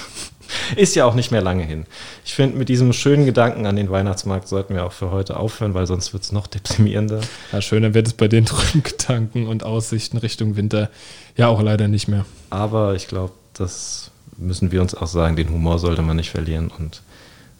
Ist 0.76 0.94
ja 0.94 1.04
auch 1.04 1.14
nicht 1.14 1.30
mehr 1.30 1.42
lange 1.42 1.62
hin. 1.62 1.86
Ich 2.24 2.34
finde, 2.34 2.56
mit 2.56 2.68
diesem 2.68 2.92
schönen 2.92 3.26
Gedanken 3.26 3.66
an 3.66 3.76
den 3.76 3.90
Weihnachtsmarkt 3.90 4.48
sollten 4.48 4.74
wir 4.74 4.86
auch 4.86 4.92
für 4.92 5.10
heute 5.10 5.36
aufhören, 5.36 5.74
weil 5.74 5.86
sonst 5.86 6.12
wird 6.12 6.22
es 6.22 6.32
noch 6.32 6.46
deprimierender. 6.46 7.20
Ja, 7.52 7.62
schöner 7.62 7.94
wird 7.94 8.06
es 8.06 8.12
bei 8.12 8.28
den 8.28 8.46
trüben 8.46 8.82
Gedanken 8.82 9.46
und 9.46 9.64
Aussichten 9.64 10.16
Richtung 10.16 10.56
Winter 10.56 10.90
ja 11.36 11.48
auch 11.48 11.62
leider 11.62 11.88
nicht 11.88 12.08
mehr. 12.08 12.24
Aber 12.50 12.94
ich 12.94 13.08
glaube, 13.08 13.32
das 13.54 14.10
müssen 14.36 14.72
wir 14.72 14.80
uns 14.80 14.94
auch 14.94 15.06
sagen, 15.06 15.36
den 15.36 15.50
Humor 15.50 15.78
sollte 15.78 16.02
man 16.02 16.16
nicht 16.16 16.30
verlieren 16.30 16.70
und 16.76 17.02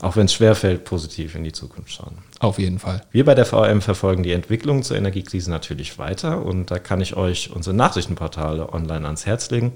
auch 0.02 0.16
wenn 0.16 0.26
es 0.26 0.32
schwerfällt, 0.32 0.84
positiv 0.84 1.34
in 1.34 1.44
die 1.44 1.52
Zukunft 1.52 1.92
schauen. 1.92 2.18
Auf 2.38 2.58
jeden 2.58 2.78
Fall. 2.78 3.02
Wir 3.10 3.24
bei 3.24 3.34
der 3.34 3.44
VM 3.44 3.82
verfolgen 3.82 4.22
die 4.22 4.32
Entwicklung 4.32 4.82
zur 4.82 4.96
Energiekrise 4.96 5.50
natürlich 5.50 5.98
weiter 5.98 6.44
und 6.44 6.70
da 6.70 6.78
kann 6.78 7.00
ich 7.00 7.16
euch 7.16 7.50
unsere 7.50 7.76
Nachrichtenportale 7.76 8.72
online 8.72 9.04
ans 9.04 9.26
Herz 9.26 9.50
legen. 9.50 9.72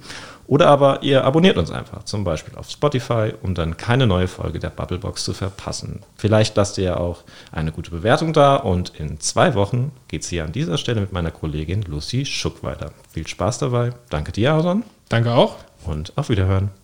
Oder 0.46 0.68
aber 0.68 1.02
ihr 1.02 1.24
abonniert 1.24 1.56
uns 1.56 1.70
einfach, 1.70 2.04
zum 2.04 2.24
Beispiel 2.24 2.54
auf 2.56 2.70
Spotify, 2.70 3.32
um 3.42 3.54
dann 3.54 3.76
keine 3.76 4.06
neue 4.06 4.28
Folge 4.28 4.58
der 4.58 4.70
Bubblebox 4.70 5.24
zu 5.24 5.34
verpassen. 5.34 6.00
Vielleicht 6.16 6.56
lasst 6.56 6.78
ihr 6.78 6.84
ja 6.84 6.96
auch 6.96 7.24
eine 7.52 7.72
gute 7.72 7.90
Bewertung 7.90 8.32
da 8.32 8.56
und 8.56 8.92
in 8.98 9.20
zwei 9.20 9.54
Wochen 9.54 9.92
geht 10.08 10.22
es 10.22 10.28
hier 10.28 10.44
an 10.44 10.52
dieser 10.52 10.78
Stelle 10.78 11.00
mit 11.00 11.12
meiner 11.12 11.30
Kollegin 11.30 11.82
Lucy 11.82 12.24
Schuck 12.24 12.62
weiter. 12.62 12.92
Viel 13.12 13.26
Spaß 13.26 13.58
dabei. 13.58 13.90
Danke 14.10 14.32
dir, 14.32 14.52
Aaron. 14.52 14.84
Danke 15.08 15.32
auch. 15.32 15.56
Und 15.84 16.16
auf 16.16 16.28
Wiederhören. 16.28 16.83